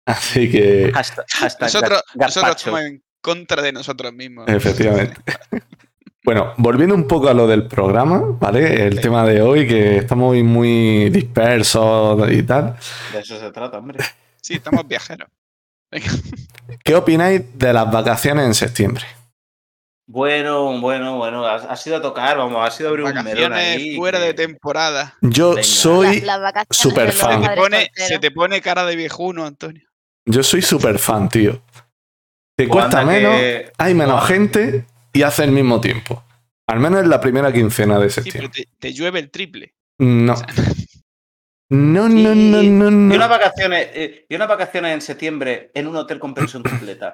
[0.05, 4.47] Así que, Nosotros, nosotros estamos en contra de nosotros mismos.
[4.49, 5.15] efectivamente.
[6.23, 8.85] Bueno, volviendo un poco a lo del programa, ¿vale?
[8.85, 12.75] El tema de hoy, que estamos hoy muy dispersos y tal.
[13.11, 13.99] De eso se trata, hombre.
[14.39, 15.27] Sí, estamos viajeros.
[15.91, 16.07] Venga.
[16.83, 19.03] ¿Qué opináis de las vacaciones en septiembre?
[20.07, 21.45] Bueno, bueno, bueno.
[21.45, 23.95] Ha, sido a tocar, vamos, ha sido abrir un melón Vacaciones ahí.
[23.95, 25.15] fuera que- de temporada.
[25.21, 25.63] Yo Venga.
[25.63, 27.41] soy, vacaciones súper fan.
[27.43, 28.07] Se te, pone, solteros.
[28.09, 29.87] se te pone cara de viejuno, Antonio.
[30.25, 31.61] yo soy súper fan, tío.
[32.55, 34.27] Te cuesta menos, que- hay menos Buah.
[34.27, 36.23] gente y hace el mismo tiempo.
[36.67, 38.63] Al menos en la primera quincena de Sí, pero septiembre.
[38.79, 39.73] te, te llueve el triple.
[39.99, 40.33] No.
[40.33, 40.47] O sea,
[41.73, 45.95] No, no, no, no, Y unas vacaciones, eh, y unas vacaciones en septiembre en un
[45.95, 47.13] hotel con pensión completa.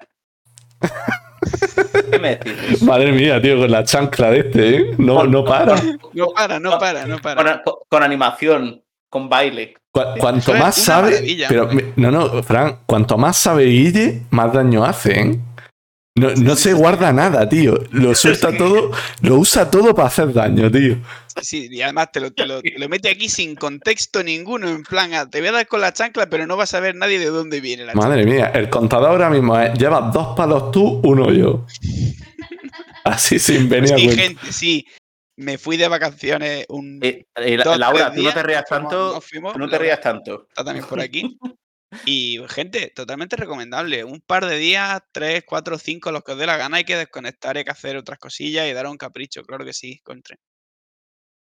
[2.12, 2.82] ¿Qué me decís?
[2.82, 4.96] Madre mía, tío, con la chancla de este, ¿eh?
[4.98, 5.76] No, no para.
[6.14, 7.44] no para, no para, no para.
[7.64, 9.76] Con, con- con animación, con baile.
[9.92, 11.38] Cu- cuanto más sabe.
[11.48, 15.40] Pero, no, no, Fran, cuanto más sabe Guille, más daño hace, ¿eh?
[16.18, 17.80] No, no se guarda nada, tío.
[17.92, 18.92] Lo suelta todo,
[19.22, 20.98] lo usa todo para hacer daño, tío.
[21.42, 24.82] Sí, y además te lo, te, lo, te lo mete aquí sin contexto ninguno, en
[24.84, 27.20] plan, ah, te voy a dar con la chancla, pero no vas a ver nadie
[27.20, 28.10] de dónde viene la chancla.
[28.10, 31.66] Madre mía, el contador ahora mismo es, llevas dos palos tú, uno yo.
[33.04, 34.86] Así sin venir a Sí, gente, sí.
[35.36, 37.00] Me fui de vacaciones un...
[37.04, 39.14] Eh, eh, la- Laura, tú no te rías tanto.
[39.14, 40.48] nos fuimos, Tú no te Laura rías tanto.
[40.50, 41.38] Está también por aquí.
[42.06, 44.04] Y, gente, totalmente recomendable.
[44.04, 46.98] Un par de días, tres, cuatro, cinco, los que os dé la gana, hay que
[46.98, 50.38] desconectar, hay que hacer otras cosillas y dar un capricho, claro que sí, contre.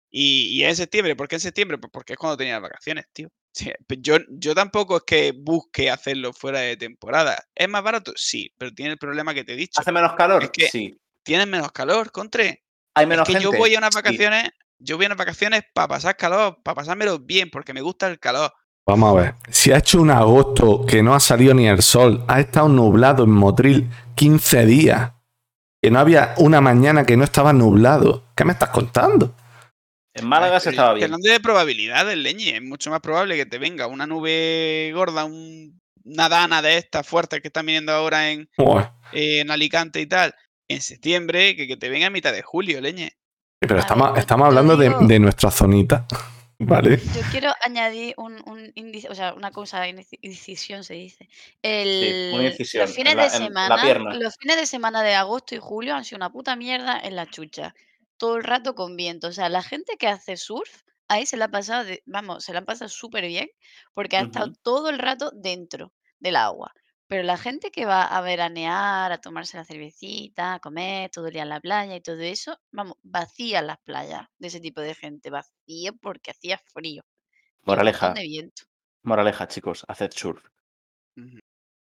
[0.10, 1.78] Y, y en septiembre, ¿por qué en septiembre?
[1.78, 3.30] Pues porque es cuando tenía las vacaciones, tío.
[3.54, 3.70] Sí,
[4.00, 7.38] yo, yo tampoco es que busque hacerlo fuera de temporada.
[7.54, 8.14] ¿Es más barato?
[8.16, 9.82] Sí, pero tiene el problema que te he dicho.
[9.82, 10.42] ¿Hace menos calor?
[10.42, 10.98] Es que- Sí.
[11.22, 12.64] Tienes menos calor, contre.
[12.96, 13.44] ¿Hay Es menos que gente?
[13.44, 13.96] yo voy a unas Sí.
[13.96, 18.08] vacaciones, yo voy a unas vacaciones para pasar calor, para pasármelo bien, porque me gusta
[18.08, 18.54] el calor.
[18.92, 19.36] Vamos a ver.
[19.50, 23.24] Si ha hecho un agosto que no ha salido ni el sol, ha estado nublado
[23.24, 25.14] en Motril 15 días.
[25.82, 28.26] Que no había una mañana que no estaba nublado.
[28.36, 29.34] ¿Qué me estás contando?
[30.14, 31.06] En Málaga Ay, se estaba bien.
[31.06, 35.80] Hablando de probabilidades, Leñi, es mucho más probable que te venga una nube gorda, un-
[36.04, 38.50] una dana de estas fuertes que están viniendo ahora en,
[39.14, 40.36] en Alicante y tal,
[40.68, 43.14] en septiembre, que que te venga a mitad de julio, Leñe.
[43.62, 46.06] Pero estamos, hablando de nuestra zonita.
[46.64, 46.98] ¿Vale?
[46.98, 51.26] Yo quiero añadir un, un índice, o sea, una cosa, incisión se dice.
[51.64, 55.04] una El, incisión los fines en la- de en la semana, los fines de semana
[55.04, 57.74] de agosto y julio han sido una puta mierda en la chucha.
[58.18, 59.28] Todo el rato con viento.
[59.28, 62.54] O sea, la gente que hace surf, ahí se la ha pasado, de- vamos, se
[62.54, 63.50] la han pasado súper bien,
[63.94, 66.74] porque ha estado todo el rato dentro del agua.
[67.12, 71.34] Pero la gente que va a veranear, a tomarse la cervecita, a comer todo el
[71.34, 74.96] día en la playa y todo eso, vamos, vacías las playas de ese tipo de
[74.96, 77.04] gente, vacía porque hacía frío.
[77.64, 78.64] y un Moraleja, de viento.
[79.04, 80.44] moraleja, chicos, haced surf.
[81.18, 81.40] Ujú.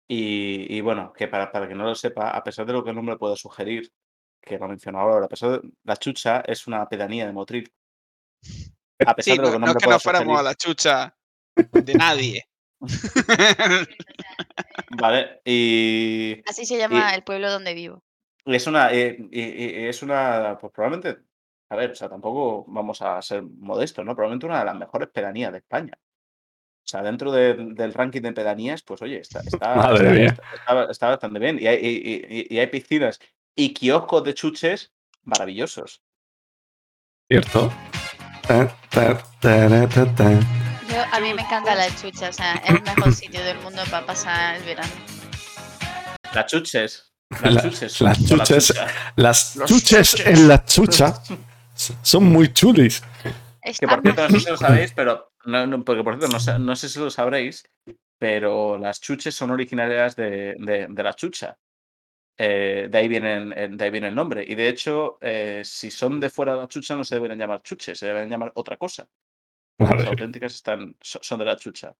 [0.09, 2.91] Y, y bueno, que para, para que no lo sepa, a pesar de lo que
[2.91, 3.93] el nombre puede sugerir,
[4.41, 7.73] que lo mencionado ahora, a pesar de la chucha es una pedanía de Motril.
[9.05, 10.39] A pesar Sí, de lo no, que el no es nombre que pueda nos fuéramos
[10.39, 10.43] a sugerir.
[10.43, 11.16] la chucha
[11.77, 12.45] de nadie.
[14.91, 18.03] Vale, y, Así se llama el pueblo donde vivo.
[18.47, 21.22] es una, eh, y- y es una, pues probablemente,
[21.70, 24.14] a ver, o sea, tampoco vamos a ser modestos, ¿no?
[24.14, 25.93] Probablemente una de las mejores pedanías de España.
[25.97, 31.59] O sea, dentro del- del ranking de pedanías, pues oye, está, está, está- bastante bien.
[31.61, 33.20] Y hay, y- y- y hay piscinas
[33.55, 36.03] y kioscos de chuches maravillosos.
[37.28, 37.70] ¿Cierto?
[38.49, 40.41] Ta, ta, ta, ta, ta.
[41.01, 43.82] Yo, a mí me encanta la chucha, o sea, es el mejor sitio del mundo
[43.90, 44.92] para pasar el verano.
[46.34, 47.12] Las chuches.
[47.42, 48.01] Las La- chuches.
[48.01, 48.74] las la chuches.
[49.16, 51.22] Las chuches en la chucha
[52.03, 53.03] son muy chulis.
[53.78, 55.32] Que por cierto, no sé si lo sabéis, pero.
[55.46, 57.64] No, no, porque por cierto, no sé, no sé si lo sabréis,
[58.18, 61.57] pero las chuches son originarias de, de- de la chucha.
[62.36, 64.44] Eh, de, ahí vienen, de ahí viene el nombre.
[64.46, 67.62] Y de hecho, eh, si son de fuera de la chucha, no se deberían llamar
[67.62, 69.07] chuches, se deberían llamar otra cosa.
[69.81, 71.95] Las auténticas están, so- son de la chucha.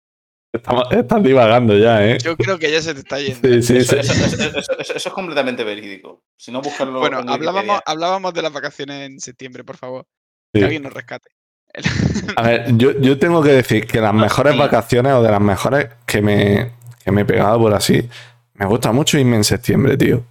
[0.53, 2.19] estamos- estás divagando ya, ¿eh?
[2.23, 3.49] Yo creo que ya se te está yendo.
[3.49, 3.99] Sí, sí, Eso, sí.
[4.01, 6.23] eso- eso- eso- eso- eso es completamente verídico.
[6.37, 10.07] Si no, buscarlo Bueno, en hablábamos, hablábamos de las vacaciones en septiembre, por favor.
[10.53, 10.59] Sí.
[10.61, 11.31] Que alguien nos rescate.
[12.37, 14.59] A ver, yo, yo tengo que decir que las mejores sí.
[14.59, 16.73] vacaciones o de las mejores que me,
[17.05, 18.09] que me he pegado por así,
[18.55, 20.25] me gusta mucho irme en septiembre, tío.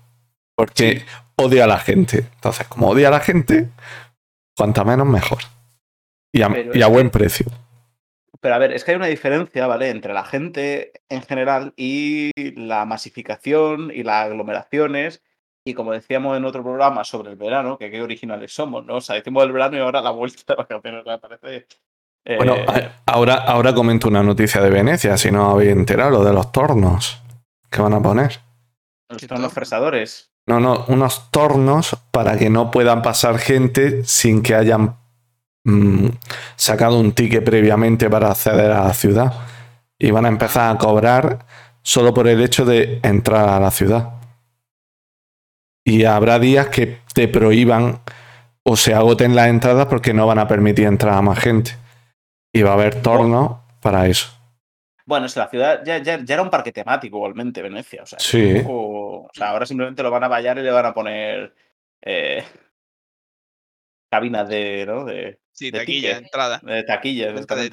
[0.56, 1.04] Porque
[1.38, 2.26] odio a la gente.
[2.36, 3.70] Entonces, como odio a la gente,
[4.58, 5.40] cuanta menos mejor.
[6.32, 7.48] Y a, y buen precio.
[8.42, 9.90] Pero a ver, es que hay una diferencia, ¿vale?
[9.90, 15.22] Entre la gente en general y la masificación y las aglomeraciones
[15.66, 18.96] Y como decíamos en otro programa sobre el verano, que qué originales somos, ¿no?
[18.98, 21.68] O sea, decimos el verano y ahora la vuelta de vacaciones, me parece.
[22.26, 22.56] eh, Bueno,
[23.06, 27.22] ahora, ahora comento una noticia de Venecia, si no habéis enterado, lo de los tornos
[27.70, 28.40] que van a poner.
[29.10, 30.32] los ¿qué tornos fresadores.
[30.48, 34.98] No, no, unos tornos para que no puedan pasar gente sin que hayan
[35.70, 36.10] mm,
[36.56, 39.34] sacado un ticket previamente para acceder a la ciudad.
[39.98, 41.46] Y van a empezar a cobrar
[41.82, 44.14] solo por el hecho de entrar a la ciudad.
[45.86, 48.00] Y habrá días que te prohíban
[48.64, 51.72] o se agoten las entradas porque no van a permitir entrar a más gente.
[52.54, 54.30] Y va a haber tornos para eso.
[55.06, 58.04] Bueno, es que la ciudad ya, ya, ya era un parque temático igualmente, Venecia.
[58.04, 58.62] O sea, Sí.
[58.68, 61.54] o sea, ahora simplemente lo van a vallar y le van a poner
[62.02, 62.44] eh,
[64.10, 65.06] cabinas de, ¿no?
[65.06, 66.24] de, Sí, de taquilla, ticket.
[66.26, 66.62] entrada.
[66.64, 67.34] de taquillas.
[67.34, 67.70] Venta de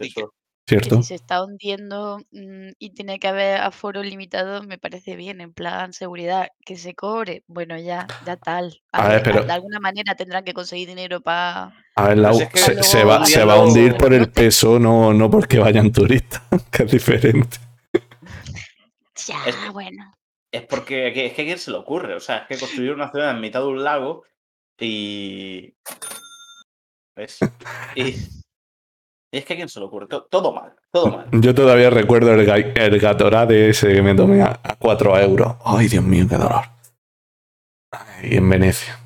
[0.69, 0.97] ¿Cierto?
[0.97, 5.53] si se está hundiendo mm, y tiene que haber aforo limitado, me parece bien, en
[5.53, 8.81] plan seguridad, que se cobre, bueno, ya, ya tal.
[8.91, 11.73] A A ver, pero- de alguna manera tendrán que conseguir dinero para...
[11.95, 13.97] A ver, la Pues U- es que se, luego se va, se va a hundir
[13.97, 17.59] por el peso, no, no porque vayan turistas, que es diferente.
[19.27, 20.13] Ya, Es bueno.
[20.53, 22.15] Es porque es que a quién se le ocurre.
[22.15, 24.25] O sea, es que construir una ciudad en mitad de un lago
[24.81, 25.75] y.
[27.17, 27.39] ¿Ves?
[27.95, 28.03] Y.
[28.03, 30.07] y es que a quién se le ocurre.
[30.07, 31.27] To- Todo mal, todo mal.
[31.33, 35.57] Yo todavía recuerdo el, ga- el Gatorade ese que me tomé a, a 4 euros.
[35.65, 36.65] Ay, Dios mío, qué dolor.
[38.23, 38.99] Y en Venecia.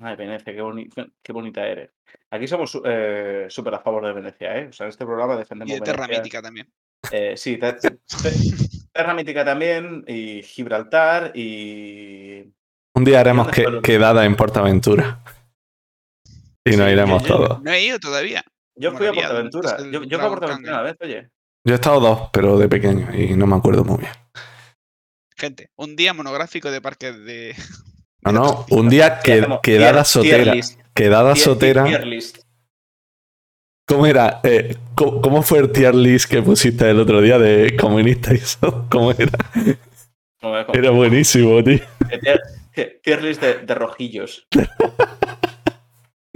[0.00, 0.88] Ay, Venecia, qué, boni-
[1.22, 1.90] qué bonita eres.
[2.30, 4.68] Aquí somos eh, súper a favor de Venecia, ¿eh?
[4.68, 6.22] O sea, en este programa defendemos Y de Terra Venecia.
[6.22, 6.72] Mítica también.
[7.10, 7.98] Eh, sí, te- te-
[8.92, 12.44] Terra Mítica también, y Gibraltar, y.
[12.94, 15.20] Un día haremos que, quedada en Portaventura.
[16.64, 17.62] Y nos Sí, iremos yo- todos.
[17.62, 18.44] No he ido todavía.
[18.76, 19.76] Yo fui a Portaventura.
[19.90, 21.28] Yo, yo fui a Portaventura una vez, oye.
[21.64, 24.12] Yo he estado dos, pero de pequeño y no me acuerdo muy bien.
[25.36, 27.54] Gente, un día monográfico de parques de.
[28.20, 29.62] No, no, un día que, quedada tier-
[30.02, 30.54] tier sotera.
[30.54, 31.84] list, Quedada tier- sotera.
[31.84, 32.38] tier list.
[33.86, 34.40] ¿Cómo era?
[34.42, 38.38] Eh, ¿cómo, cómo fue el tier list que pusiste el otro día de comunista y
[38.38, 38.86] eso?
[38.90, 39.30] ¿Cómo era?
[40.42, 41.78] No Era buenísimo, tío.
[43.02, 44.46] Tier list de, de rojillos.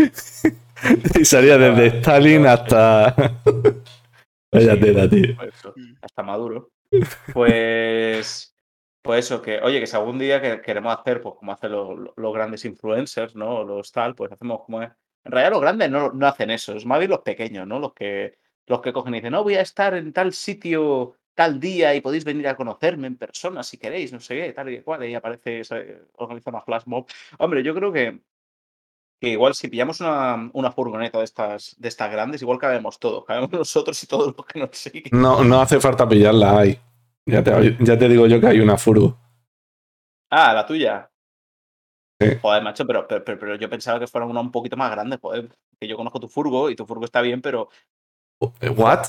[1.20, 3.14] Y salía desde Stalin hasta.
[4.52, 5.36] Vaya tela, tío.
[5.76, 5.94] Mm.
[6.02, 6.70] hasta Maduro.
[7.32, 8.54] Pues,
[9.00, 12.10] pues eso, que oye, que si algún día que queremos hacer, pues como hacen los,
[12.16, 13.64] los grandes influencers, ¿no?
[13.64, 14.90] Los tal, pues hacemos como es.
[15.24, 17.78] En realidad los grandes no, no hacen eso, es más bien los pequeños, ¿no?
[17.78, 21.60] Los que, los que cogen y dicen, no, voy a estar en tal sitio tal
[21.60, 24.82] día y podéis venir a conocerme en persona si queréis, no sé qué, tal y
[24.82, 25.62] cual, y aparece,
[26.14, 27.06] organiza una flash mob.
[27.38, 28.20] Hombre, yo creo que,
[29.22, 33.24] que igual si pillamos una, una furgoneta de estas, de estas grandes, igual cabemos todos,
[33.24, 35.10] cabemos nosotros y todos los que nos siguen.
[35.12, 36.76] No, no hace falta pillarla ahí.
[37.24, 39.16] Ya te, ya te digo yo que hay una furgo.
[40.28, 41.08] Ah, la tuya.
[42.20, 42.30] Sí.
[42.42, 45.18] Joder, macho, pero, pero, pero- pero yo pensaba que fuera una un poquito más grande,
[45.22, 45.48] joder.
[45.78, 47.68] Que yo conozco tu furgo y tu furgo está bien, pero
[48.76, 49.04] ¿What?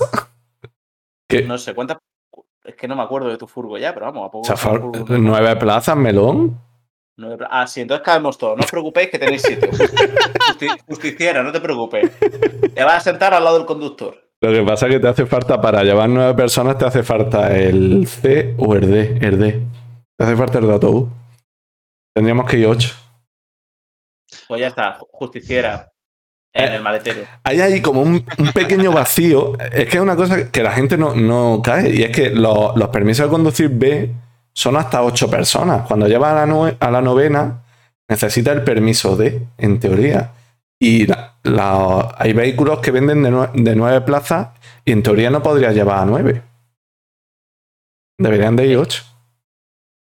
[1.28, 1.42] ¿Qué?
[1.42, 1.98] no sé cuántas.
[2.62, 4.56] Es que no me acuerdo de tu furgo ya, pero vamos, a poco.
[4.56, 6.60] Furgo- ¿Nueve plazas, melón?
[7.16, 8.56] Nueve- Ah, sí, entonces cabemos todos.
[8.56, 9.68] No os preocupéis que tenéis sitio.
[10.48, 12.10] Justi- Justiciera, no te preocupes.
[12.74, 14.16] Te vas a sentar al lado del conductor.
[14.40, 17.56] Lo que pasa es que te hace falta, para llevar nueve personas, te hace falta
[17.56, 19.18] el C o el D.
[19.26, 19.60] El D.
[20.18, 21.08] Te hace falta el autobús.
[22.14, 22.94] Tendríamos que ir ocho.
[24.48, 25.90] Pues ya está, ju- justiciera.
[26.52, 26.76] En Eh.
[26.76, 27.22] el maletero.
[27.42, 29.58] Hay ahí como un, un pequeño vacío.
[29.72, 31.90] Es que es una cosa que la gente no, no cae.
[31.94, 34.10] Y es que los, los permisos de conducir B
[34.54, 35.86] son hasta ocho personas.
[35.86, 37.62] Cuando llevas a la, nue- a la novena,
[38.08, 40.32] necesita el permiso D, en teoría.
[40.78, 44.48] Y la- la- hay vehículos que venden de, nue- de nueve plazas
[44.84, 46.42] y en teoría no podría llevar a nueve.
[48.18, 49.02] Deberían de ir ocho.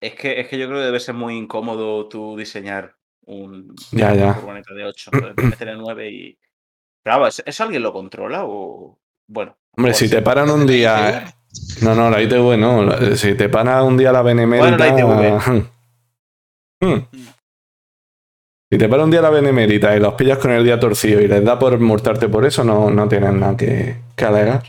[0.02, 2.96] Es que, es que yo creo que debe ser muy incómodo tú diseñar
[3.26, 4.34] un Ya, ya.
[4.34, 6.40] furgoneta de 8, meterle 9 y.
[7.04, 8.98] Pero ¿eso alguien lo controla o.?
[9.28, 9.58] Bueno.
[9.78, 11.34] Hombre, si te paran un ¿La día.
[11.52, 11.84] ITV?
[11.84, 12.84] No, no, la ITV no.
[12.84, 14.92] La- Si te para un día la Benemérita.
[15.06, 15.40] Bueno,
[16.82, 17.02] Hmm.
[18.72, 21.28] Si te para un día la Benemérita y los pillas con el día torcido y
[21.28, 24.64] les da por multarte por eso, no, no tienen nada que, que alegar.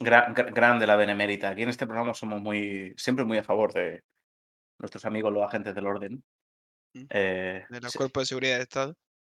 [0.00, 1.48] gra- gra- grande la benemérita.
[1.50, 4.02] Aquí en este programa somos muy siempre muy a favor de
[4.80, 6.22] nuestros amigos los agentes del orden.
[6.94, 7.04] Mm.
[7.08, 8.94] Eh, De los sí, cuerpos de seguridad de Estado.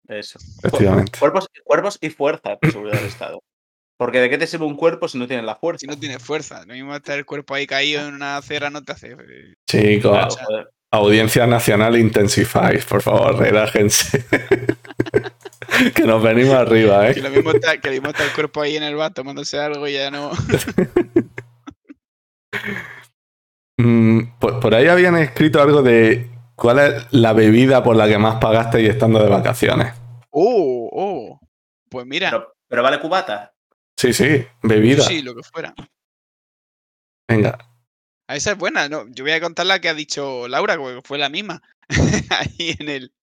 [0.08, 0.40] eso.
[0.64, 1.20] Efectivamente.
[1.20, 3.42] Cuerpos, cuerpos y fuerzas de seguridad del Estado.
[4.02, 5.82] Porque ¿de qué te sirve un cuerpo si no tienes la fuerza?
[5.82, 6.66] Si no tiene fuerza.
[6.66, 9.12] Lo mismo estar el cuerpo ahí caído en una acera no te hace.
[9.12, 10.70] eh, Chicos, Claro.
[10.92, 14.26] Audiencia Nacional Intensify, por favor, relájense.
[15.94, 17.22] que nos venimos arriba, Que ¿eh?
[17.22, 19.88] lo mismo está, que lo mismo está el cuerpo ahí en el bar tomándose algo
[19.88, 20.32] y ya no.
[23.78, 28.18] Mm, por, por ahí habían escrito algo de ¿Cuál es la bebida por la que
[28.18, 29.94] más pagaste y estando de vacaciones?
[30.32, 31.40] Oh, oh.
[31.90, 33.54] Pues mira, Pero, pero vale cubata.
[33.98, 35.04] Sí, sí, bebida.
[35.04, 35.74] sí, lo que fuera.
[37.28, 37.58] Venga.
[38.28, 39.06] A esa es buena, no.
[39.10, 41.62] Yo voy a contar la que ha dicho Laura, porque fue la misma.
[42.30, 43.14] Ahí en el.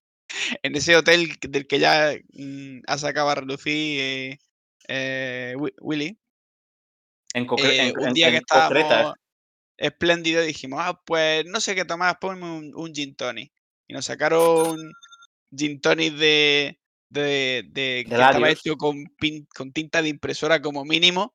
[0.61, 4.37] En ese hotel del que ya mm, ha sacado a relucir eh,
[4.87, 6.19] eh, Wi- Willy.
[7.33, 9.15] En, concre- Eh, en- un en- día que en concreta, estábamos
[9.77, 13.51] espléndido dijimos, ah, pues no sé qué tomar, ponme un, un gin tonic.
[13.87, 14.77] Y nos sacaron
[15.55, 20.85] gin tonic de, de, de que estaba hecho con, pin- con tinta de impresora como
[20.85, 21.33] mínimo.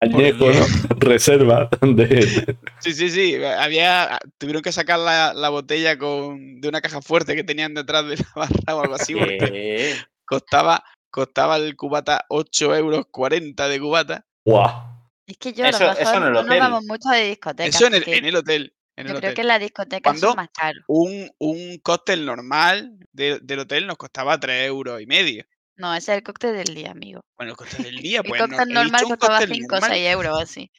[0.00, 0.66] Añejo, ¿no?
[0.98, 2.56] Reserva de.
[2.80, 3.36] Sí, sí, sí.
[3.42, 8.06] Había, tuvieron que sacar la, la botella con, de una caja fuerte que tenían detrás
[8.06, 9.96] de la barra o algo así, porque que-
[10.26, 14.26] costaba, costaba el cubata 8 euros 40 de cubata.
[14.44, 14.94] ¡Guau!
[15.26, 17.74] Es que yo a lo Eso- eso mejor el no nos vamos mucho de discotecas.
[17.74, 18.74] Eso en el, porque en el hotel.
[18.96, 19.34] En yo el creo hotel.
[19.34, 20.26] que en las discotecas ¿Cuándo?
[20.28, 20.84] son más caros.
[20.88, 25.44] un, un cóctel normal de- del hotel nos costaba 3 euros y medio.
[25.76, 27.20] No, ese es el cóctel del día, amigo.
[27.36, 29.90] Bueno, el cóctel del día, El pues no, cóctel normal costaba cóctel 5 o normal.
[29.90, 30.70] 6 euros, así.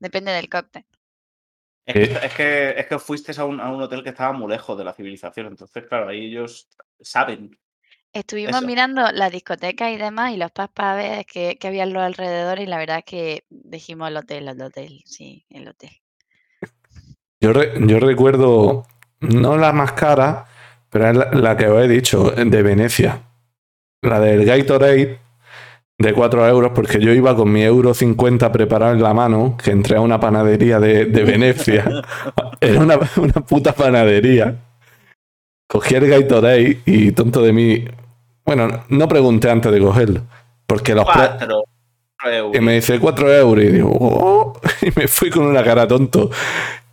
[0.00, 0.84] Depende del cóctel.
[1.86, 4.50] Es que, es que, es que fuiste a un, a un hotel que estaba muy
[4.50, 5.46] lejos de la civilización.
[5.46, 6.68] Entonces, claro, ahí ellos
[7.00, 7.58] saben.
[8.12, 8.66] Estuvimos Eso.
[8.66, 12.68] mirando las discotecas y demás y los ver que, que había en los alrededores y
[12.68, 15.90] la verdad es que dijimos el hotel, el hotel, sí, el hotel.
[17.40, 18.86] Yo, re- yo recuerdo,
[19.20, 20.46] no la más cara,
[20.90, 23.22] pero es la, la que os he dicho, de Venecia.
[24.02, 25.18] La del Gatorade
[25.98, 29.70] de 4 euros, porque yo iba con mi euro 50 preparado en la mano, que
[29.70, 31.84] entré a una panadería de, de Venecia.
[32.60, 34.56] Era una, una puta panadería.
[35.68, 37.84] Cogí el Gatorade y tonto de mí.
[38.44, 40.22] Bueno, no pregunté antes de cogerlo,
[40.66, 42.56] porque los Cuatro euros.
[42.56, 46.30] y me dice 4 euros y digo, "Oh", y me fui con una cara tonto.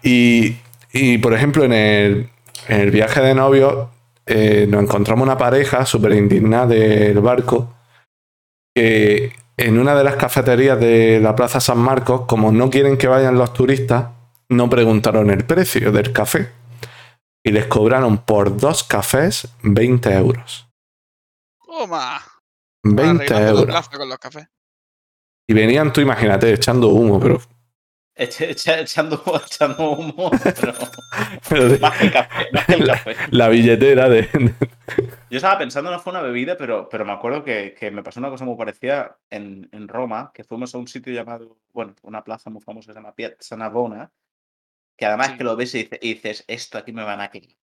[0.07, 0.55] Y,
[0.93, 2.29] y, por ejemplo, en el,
[2.69, 3.89] en el viaje de novio
[4.25, 7.73] eh, nos encontramos una pareja súper indignada del barco
[8.73, 13.09] que en una de las cafeterías de la Plaza San Marcos, como no quieren que
[13.09, 14.07] vayan los turistas,
[14.47, 16.51] no preguntaron el precio del café.
[17.43, 20.69] Y les cobraron por dos cafés 20 euros.
[21.65, 22.21] Toma.
[22.83, 23.65] 20 Arreglando la euros.
[23.65, 24.47] plaza con los cafés.
[25.49, 27.41] Y venían, tú imagínate, echando humo, pero,
[28.17, 30.31] Eche- eche- echando, echando humo.
[30.59, 30.73] Pero
[31.49, 32.45] pero de- más que café.
[32.51, 33.15] Más que el café.
[33.31, 34.27] la billetera de,
[35.29, 38.19] Yo estaba pensando, no fue una bebida, pero, pero me acuerdo que, que me pasó
[38.19, 42.23] una cosa muy parecida en, en Roma, que fuimos a un sitio llamado, bueno, una
[42.23, 44.11] plaza muy famosa que se llama Piazza Navona,
[44.97, 45.37] que además Sí.
[45.37, 47.55] que lo ves y dices, esto aquí me van a querer.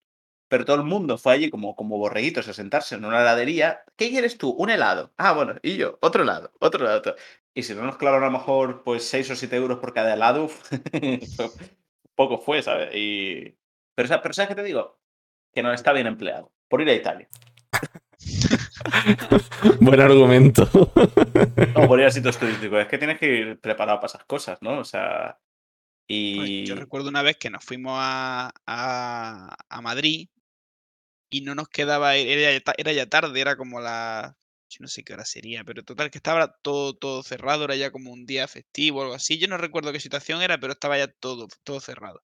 [0.54, 3.80] Pero todo el mundo fue allí como, como borreguitos a sentarse en una heladería.
[3.96, 4.50] ¿Qué quieres tú?
[4.50, 5.12] Un helado.
[5.16, 7.16] Ah, bueno, y yo, otro helado, otro helado.
[7.54, 10.14] Y si no nos clavaron a lo mejor pues 6 o 7 euros por cada
[10.14, 10.48] helado,
[12.14, 12.90] poco fue, ¿sabes?
[12.94, 13.56] Y...
[13.96, 15.00] Pero, pero ¿sabes qué te digo?
[15.52, 16.52] Que no está bien empleado.
[16.68, 17.28] Por ir a Italia.
[19.80, 20.68] Buen argumento.
[21.74, 22.78] No, por ir a sitios turísticos.
[22.80, 24.78] Es que tienes que ir preparado para esas cosas, ¿no?
[24.78, 25.36] O sea.
[26.06, 26.64] Pues Y.
[26.66, 30.28] yo recuerdo una vez que nos fuimos a, a- a Madrid
[31.38, 34.36] y no nos quedaba, era ya, era ya tarde, era como la,
[34.68, 37.90] yo no sé qué hora sería, pero total que estaba todo, todo cerrado, era ya
[37.90, 39.38] como un día festivo o algo así.
[39.38, 42.22] Yo no recuerdo qué situación era, pero estaba ya todo, todo cerrado.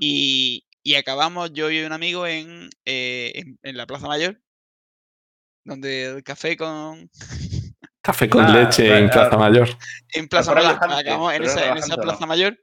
[0.00, 4.40] Y, y acabamos yo y un amigo en, eh, en, en la Plaza Mayor,
[5.64, 7.10] donde el café con,
[8.02, 9.36] Café con Ah, leche en Plaza.
[9.36, 9.68] Mayor.
[10.14, 11.96] en Plaza Mayor, acabamos en esa.
[11.96, 12.58] Plaza Mayor.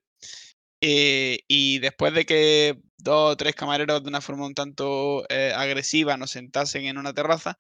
[0.82, 5.54] eh, y después de que dos o tres camareros de una forma un tanto eh,
[5.56, 7.58] agresiva nos sentasen en una terraza,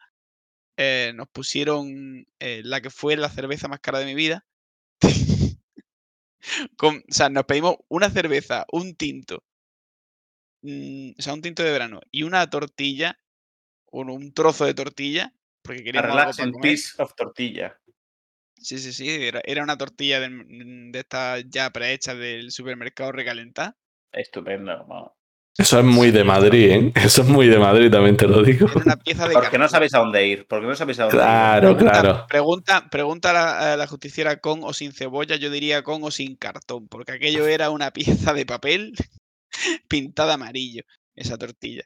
[0.78, 4.46] eh, nos pusieron eh, la que fue la cerveza más cara de mi vida.
[6.78, 9.44] Con- o sea, nos pedimos una cerveza, un tinto,
[10.62, 13.18] mm, o sea, un tinto de verano y una tortilla,
[13.92, 15.34] o un trozo de tortilla,
[15.64, 16.72] porque queríamos algo para comer.
[16.72, 17.76] piece of tortilla.
[18.62, 23.78] Sí, sí, sí, era, era una tortilla de, de estas ya prehechas del supermercado recalentada.
[24.12, 24.86] Estupendo.
[24.86, 25.19] vamos.
[25.58, 26.92] Eso es muy de Madrid, ¿eh?
[26.96, 28.68] Eso es muy de Madrid, también te lo digo.
[28.86, 30.46] Una pieza de Porque no sabéis a dónde ir.
[30.48, 31.76] Porque no sabéis a dónde Claro, ir.
[31.78, 32.26] Pregunta, claro.
[32.30, 36.12] pregunta, pregunta a la, a la justiciera con o sin cebolla, yo diría con o
[36.12, 37.92] sin cartón, porque aquello era una
[38.32, 38.94] pieza de papel
[39.90, 40.84] pintada amarillo,
[41.16, 41.84] esa tortilla.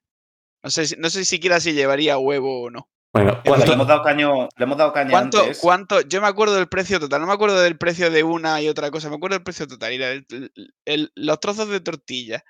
[0.64, 2.90] No sé, si- no sé siquiera si llevaría huevo o no.
[3.14, 5.60] Bueno, le ¿cuánto- hemos dado caño, le hemos dado caña ¿Cuánto, antes.
[5.60, 6.02] cuánto?
[6.02, 8.90] Yo me acuerdo del precio total, no me acuerdo del precio de una y otra
[8.92, 9.94] cosa, me acuerdo del precio total.
[9.94, 10.26] El-
[10.86, 12.44] el- los trozos de tortilla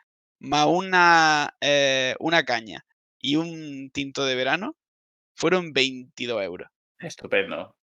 [0.43, 2.85] más una, eh, una caña
[3.19, 4.75] y un tinto de verano
[5.35, 6.69] fueron 22 euros.
[6.99, 7.75] Estupendo.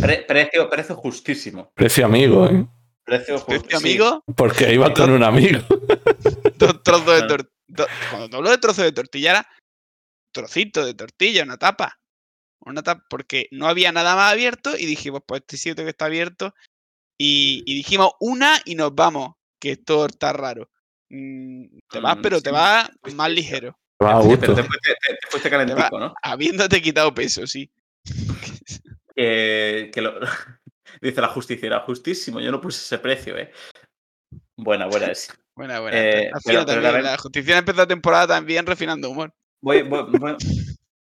[0.00, 1.70] Pre- precio, precio justísimo.
[1.74, 2.66] precio amigo, ¿eh?
[3.04, 3.78] Precio Precio justísimo.
[3.78, 5.60] amigo, Porque iba con un amigo.
[6.56, 9.48] dos trozos de, tor- do- cuando te hablo de trozo de tortilla era
[10.32, 11.98] trocito de tortilla, una tapa.
[12.64, 16.06] Una tapa, porque no había nada más abierto y dijimos, pues este sitio que está
[16.06, 16.54] abierto.
[17.18, 20.70] Y, y dijimos una y nos vamos, que esto está raro.
[21.14, 24.40] Mm, te vas, pero te vas más ligero, Va a Sí, gusto.
[24.40, 26.14] pero te fuiste, te- te fuiste calentico, ¿no?
[26.22, 27.70] habiéndote quitado peso, sí.
[29.14, 30.14] Que, que lo-
[31.02, 33.52] dice la justiciera, justísimo, yo no puse ese precio, ¿eh?
[34.56, 35.30] Buena, buena es.
[35.54, 35.98] Buena, buena.
[35.98, 36.82] Eh, pero- fino pero también.
[36.84, 39.34] también- La justicia empezó la temporada también refinando humor.
[39.62, 40.36] Voy, voy- voy-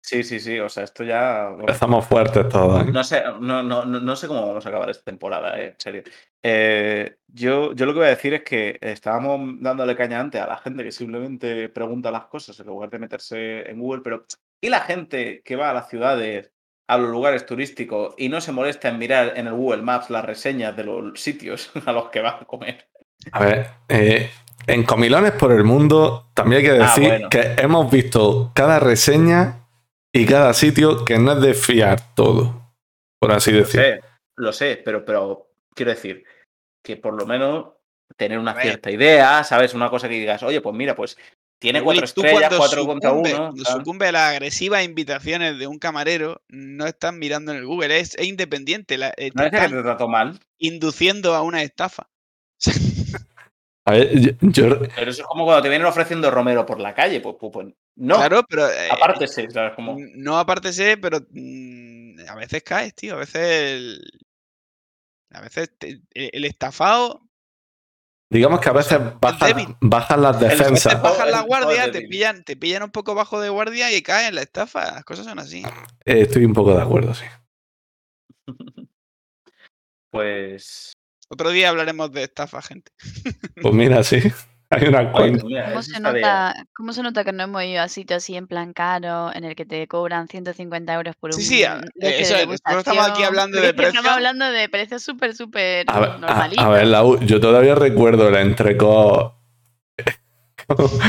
[0.02, 1.48] Sí, sí, sí, o sea, esto ya...
[1.58, 2.82] Empezamos fuertes todos.
[2.82, 2.90] ¿eh?
[2.90, 5.74] No sé, no, no, no, no sé cómo vamos a acabar esta temporada, eh, en
[5.78, 6.02] serio.
[6.42, 10.46] Eh, yo, yo lo que voy a decir es que estábamos dándole caña antes a
[10.46, 14.24] la gente que simplemente pregunta las cosas en lugar de meterse en Google, pero
[14.60, 16.50] ¿y la gente que va a las ciudades,
[16.88, 20.24] a los lugares turísticos y no se molesta en mirar en el Google Maps las
[20.24, 22.88] reseñas de los sitios a los que va a comer?
[23.32, 24.30] A ver, eh,
[24.66, 27.28] en Comilones por el Mundo también hay que Ah, decir bueno.
[27.28, 29.59] que hemos visto cada reseña
[30.12, 32.74] y cada sitio que no es de fiar todo,
[33.20, 33.80] por así Lo decir.
[33.80, 34.00] sé,
[34.36, 36.24] lo sé, pero, pero quiero decir
[36.84, 37.72] que por lo menos
[38.16, 39.74] tener una cierta idea, ¿sabes?
[39.74, 41.16] Una cosa que digas, oye, pues mira, pues
[41.60, 43.38] tiene cuatro estrellas, cuando cuatro contra sucumbe- uno.
[43.52, 48.00] Cuando sucumbe a las agresivas invitaciones de un camarero, no estás mirando en el Google,
[48.00, 48.96] es, es independiente.
[48.98, 52.08] la- eh, No es que te están trató mal, induciendo a una estafa.
[53.90, 56.94] A ver, yo, yo- pero eso es como cuando te vienen ofreciendo Romero por la
[56.94, 57.66] calle, pues, pues, pues,
[57.96, 58.68] no, Claro, pero.
[58.68, 59.72] eh, aparte sí, ¿sabes?
[59.74, 63.14] Como, No aparte sé, pero mm, a veces caes, tío.
[63.14, 63.40] A veces.
[63.42, 64.10] el-
[65.32, 67.22] a veces te- el, el estafado.
[68.32, 70.92] digamos que a veces bajan, bajan las El A veces defensas.
[70.92, 74.28] estafado bajas la guardia, te pillan, te pillan un poco bajo de guardia y caes
[74.28, 74.92] en la estafa.
[74.92, 75.62] Las cosas son así.
[76.04, 77.24] Eh, estoy un poco de acuerdo, sí.
[80.10, 80.92] pues.
[81.32, 82.90] Otro día hablaremos de estafa, gente.
[83.62, 84.20] Pues mira, sí.
[84.72, 85.42] Hay una cuenta.
[85.42, 88.72] ¿Cómo se, nota, ¿Cómo se nota que no hemos ido a sitio así en plan
[88.72, 91.64] caro, en el que te cobran 150 euros por Sí, un sí,
[91.96, 94.06] de eso es, estamos aquí hablando de que Estamos precios.
[94.14, 96.64] hablando de precios súper, súper A ver, a- normalitos.
[96.64, 99.34] a, ver, Lau, yo todavía recuerdo la entrecot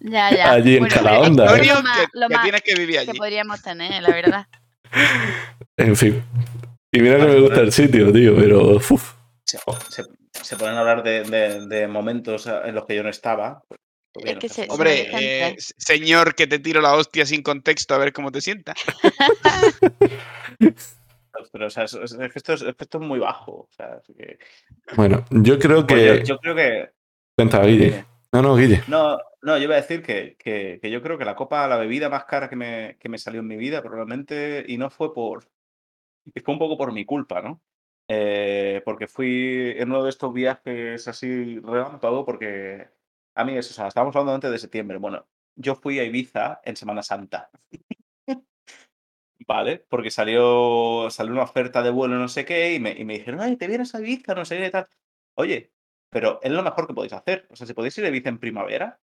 [0.00, 0.52] Ya, ya.
[0.52, 1.64] allí en Bueno, cada pero es onda, que ¿eh?
[1.64, 3.18] lo más, que, que tienes que vivir que allí.
[3.18, 4.46] podríamos tener, la verdad.
[5.78, 6.22] En fin.
[6.94, 8.76] Y mira que me gusta el sitio, tío, pero.
[8.76, 9.14] uf.
[9.44, 9.58] se,
[9.90, 10.04] se-
[10.42, 13.62] se ponen a hablar de, de- de momentos en los que yo no estaba.
[13.68, 13.80] pues,
[14.12, 18.12] pues Es que Hombre, eh, señor, que te tiro la hostia sin contexto a ver
[18.12, 18.76] cómo te sientas.
[21.52, 23.52] pero o sea, es, es que esto es, es que esto es muy bajo.
[23.52, 24.38] O sea, así que-
[24.96, 26.18] Bueno, yo creo pues que.
[26.20, 26.90] yo, yo creo que.
[27.36, 28.04] Cuenta, Guille.
[28.32, 28.82] No, no, Guille.
[28.88, 31.76] No, no, yo iba a decir que, que- que yo creo que la copa, la
[31.76, 35.12] bebida más cara que me, que me salió en mi vida, probablemente, y no fue
[35.14, 35.44] por.
[36.24, 37.62] Y Fue un poco por mi culpa, ¿no?
[38.08, 42.88] Eh, porque fui en uno de estos viajes así relámpago, porque
[43.34, 44.98] a mí, eso, o sea, estábamos hablando antes de septiembre.
[44.98, 47.50] Bueno, yo fui a Ibiza en Semana Santa.
[49.46, 49.84] ¿Vale?
[49.88, 53.40] Porque salió, salió una oferta de vuelo, no sé qué, y me, y me dijeron,
[53.40, 54.88] ay, te vienes a Ibiza, no sé qué tal.
[55.34, 55.72] Oye,
[56.10, 57.46] pero es lo mejor que podéis hacer.
[57.50, 59.00] O sea, si podéis ir a Ibiza en primavera,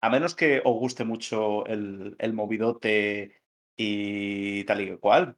[0.00, 3.42] a menos que os guste mucho el, el movidote
[3.76, 5.36] y tal y cual,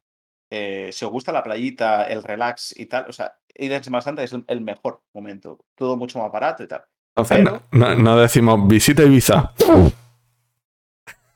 [0.51, 4.03] eh, si os gusta la playita, el relax y tal, o sea, ir en Semana
[4.03, 5.59] Santa es el- el mejor momento.
[5.75, 6.85] Todo mucho más barato y tal.
[7.29, 9.53] Pero- no, decimos visita Ibiza.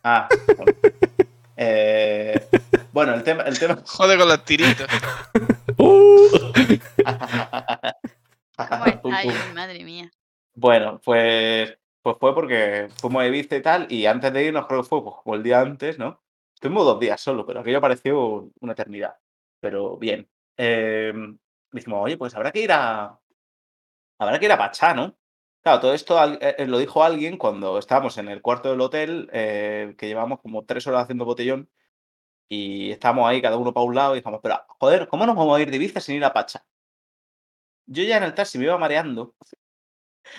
[0.04, 0.72] Ah, bueno.
[1.56, 2.48] Eh,
[2.92, 3.78] bueno, el tema, el tema.
[3.86, 4.86] Jode con los tiritos.
[5.76, 6.52] Uh.
[8.56, 9.34] ¿Cómo estáis?
[9.54, 10.10] Madre mía.
[10.54, 14.82] Bueno, pues, pues fue porque fuimos a Ibiza y tal, y antes de irnos, creo
[14.82, 16.21] que fue pues, como el día antes, ¿no?
[16.62, 19.16] Estuvimos dos días solo, pero aquello pareció una eternidad.
[19.58, 20.30] Pero bien.
[20.56, 21.12] Eh,
[21.72, 23.18] dijimos, oye, pues habrá que ir a.
[24.20, 25.18] Habrá que ir a Pachá, ¿no?
[25.62, 29.28] Claro, todo esto eh, eh, lo dijo alguien cuando estábamos en el cuarto del hotel,
[29.32, 31.68] eh, que llevamos como tres horas haciendo botellón,
[32.48, 35.58] y estábamos ahí cada uno para un lado, y dijimos, pero joder, ¿cómo nos vamos
[35.58, 36.64] a ir de Ibiza sin ir a Pachá?
[37.86, 39.34] Yo ya en el taxi me iba mareando.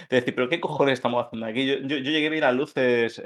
[0.09, 1.67] De decir, pero ¿qué cojones estamos haciendo aquí?
[1.67, 3.21] Yo, llegué a ver las luces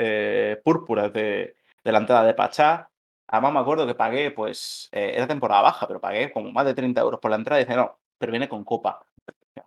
[0.64, 1.57] púrpuras de,
[1.88, 2.90] de la entrada de Pachá.
[3.28, 6.74] Además me acuerdo que pagué, pues, eh, era temporada baja, pero pagué como más de
[6.74, 9.02] 30 euros por la entrada y dice, no, pero viene con copa.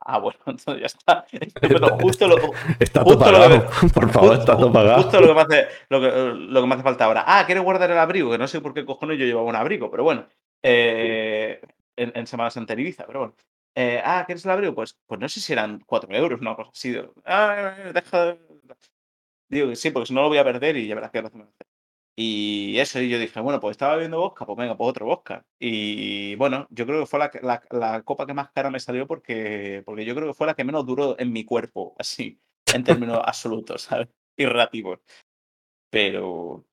[0.00, 1.26] Ah, bueno, entonces ya está.
[1.60, 2.36] Pero justo lo,
[2.78, 3.88] Está todo Justo lo que.
[3.94, 5.02] Por favor, está todo pagado.
[5.02, 7.24] Justo lo que, me hace, lo, que, lo que me hace falta ahora.
[7.26, 8.30] Ah, ¿quieres guardar el abrigo?
[8.30, 10.26] Que no sé por qué cojones yo llevaba un abrigo, pero bueno.
[10.62, 11.60] Eh,
[11.96, 13.34] en, en Semana Santa en Ibiza, pero bueno.
[13.74, 14.74] Eh, ah, ¿quieres el abrigo?
[14.74, 16.92] Pues, pues no sé si eran 4 euros, una cosa así.
[16.92, 18.24] Digo, ah, deja.
[18.26, 18.38] de-".
[19.48, 21.48] Digo que sí, porque si no lo voy a perder y ya verás qué hacemos.
[22.22, 25.42] Y eso, y yo dije, bueno, pues estaba bebiendo vodka, pues venga, pues otro vodka.
[25.58, 29.06] Y bueno, yo creo que fue la, la, la copa que más cara me salió
[29.06, 32.38] porque, porque yo creo que fue la que menos duró en mi cuerpo, así,
[32.74, 34.08] en términos absolutos, ¿sabes?
[34.36, 35.00] y relativos.
[35.90, 36.64] Pero.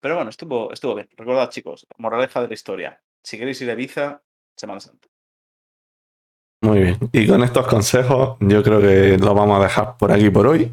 [0.00, 1.08] Pero bueno, estuvo, estuvo bien.
[1.16, 3.02] Recordad, chicos, moraleja de la historia.
[3.24, 4.22] Si queréis ir a Ibiza,
[4.56, 5.08] Semana Santa.
[6.62, 6.98] Muy bien.
[7.12, 10.70] Y con estos consejos, yo creo que lo vamos a dejar por aquí por hoy.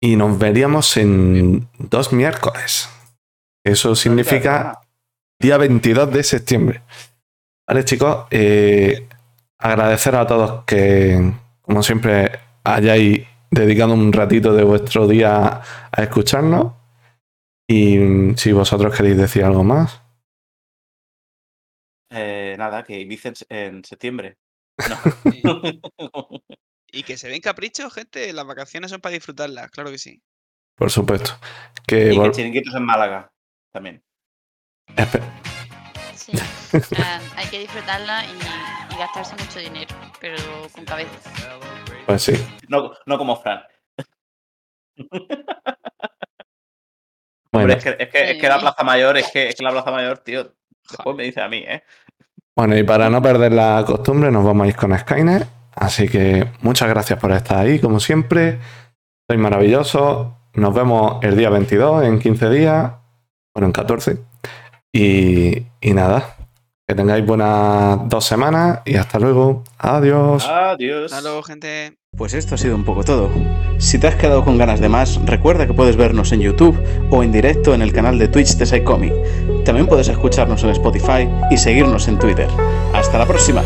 [0.00, 2.88] Y nos veríamos en dos miércoles.
[3.64, 4.80] Eso significa
[5.40, 6.82] día 22 de septiembre.
[7.66, 8.26] Vale, chicos.
[8.30, 9.08] Eh,
[9.58, 11.32] agradecer a todos que,
[11.62, 12.30] como siempre,
[12.62, 16.74] hayáis dedicado un ratito de vuestro día a escucharnos.
[17.68, 17.98] Y
[18.36, 20.00] si vosotros queréis decir algo más.
[22.10, 24.36] Eh, nada, que Ibiza en, en septiembre.
[25.42, 25.60] No.
[26.96, 28.32] Y que se ven caprichos, gente.
[28.32, 30.22] Las vacaciones son para disfrutarlas, claro que sí.
[30.76, 31.32] Por supuesto.
[31.86, 33.30] Que, y que vol- chiringuitos en Málaga
[33.72, 34.02] también.
[34.96, 35.22] espe-
[36.16, 36.32] Sí.
[37.36, 40.36] Hay que disfrutarla y, y gastarse mucho dinero, pero
[40.72, 41.30] con cabeza.
[42.06, 42.32] Pues sí.
[42.68, 43.62] No, no como Fran.
[47.52, 49.62] Bueno, Hombre, es que, es, que, es que la Plaza Mayor, es que, es que
[49.62, 50.52] la Plaza Mayor, tío,
[50.90, 51.82] después me dice a mí, ¿eh?
[52.54, 55.46] bueno, y para no perder la costumbre, nos vamos a ir con Skynet.
[55.76, 58.58] Así que muchas gracias por estar ahí, como siempre.
[59.28, 60.28] Sois maravillosos.
[60.54, 62.92] Nos vemos el día 22, en 15 días.
[63.54, 64.18] Bueno, en 14.
[64.92, 66.34] Y, y nada.
[66.88, 69.64] Que tengáis buenas dos semanas y hasta luego.
[69.76, 70.48] Adiós.
[70.48, 71.12] Adiós.
[71.12, 71.98] Hasta luego, gente.
[72.16, 73.28] Pues esto ha sido un poco todo.
[73.78, 77.22] Si te has quedado con ganas de más, recuerda que puedes vernos en YouTube o
[77.22, 79.12] en directo en el canal de Twitch de Psycomic.
[79.64, 82.48] También puedes escucharnos en Spotify y seguirnos en Twitter.
[82.94, 83.62] ¡Hasta la próxima!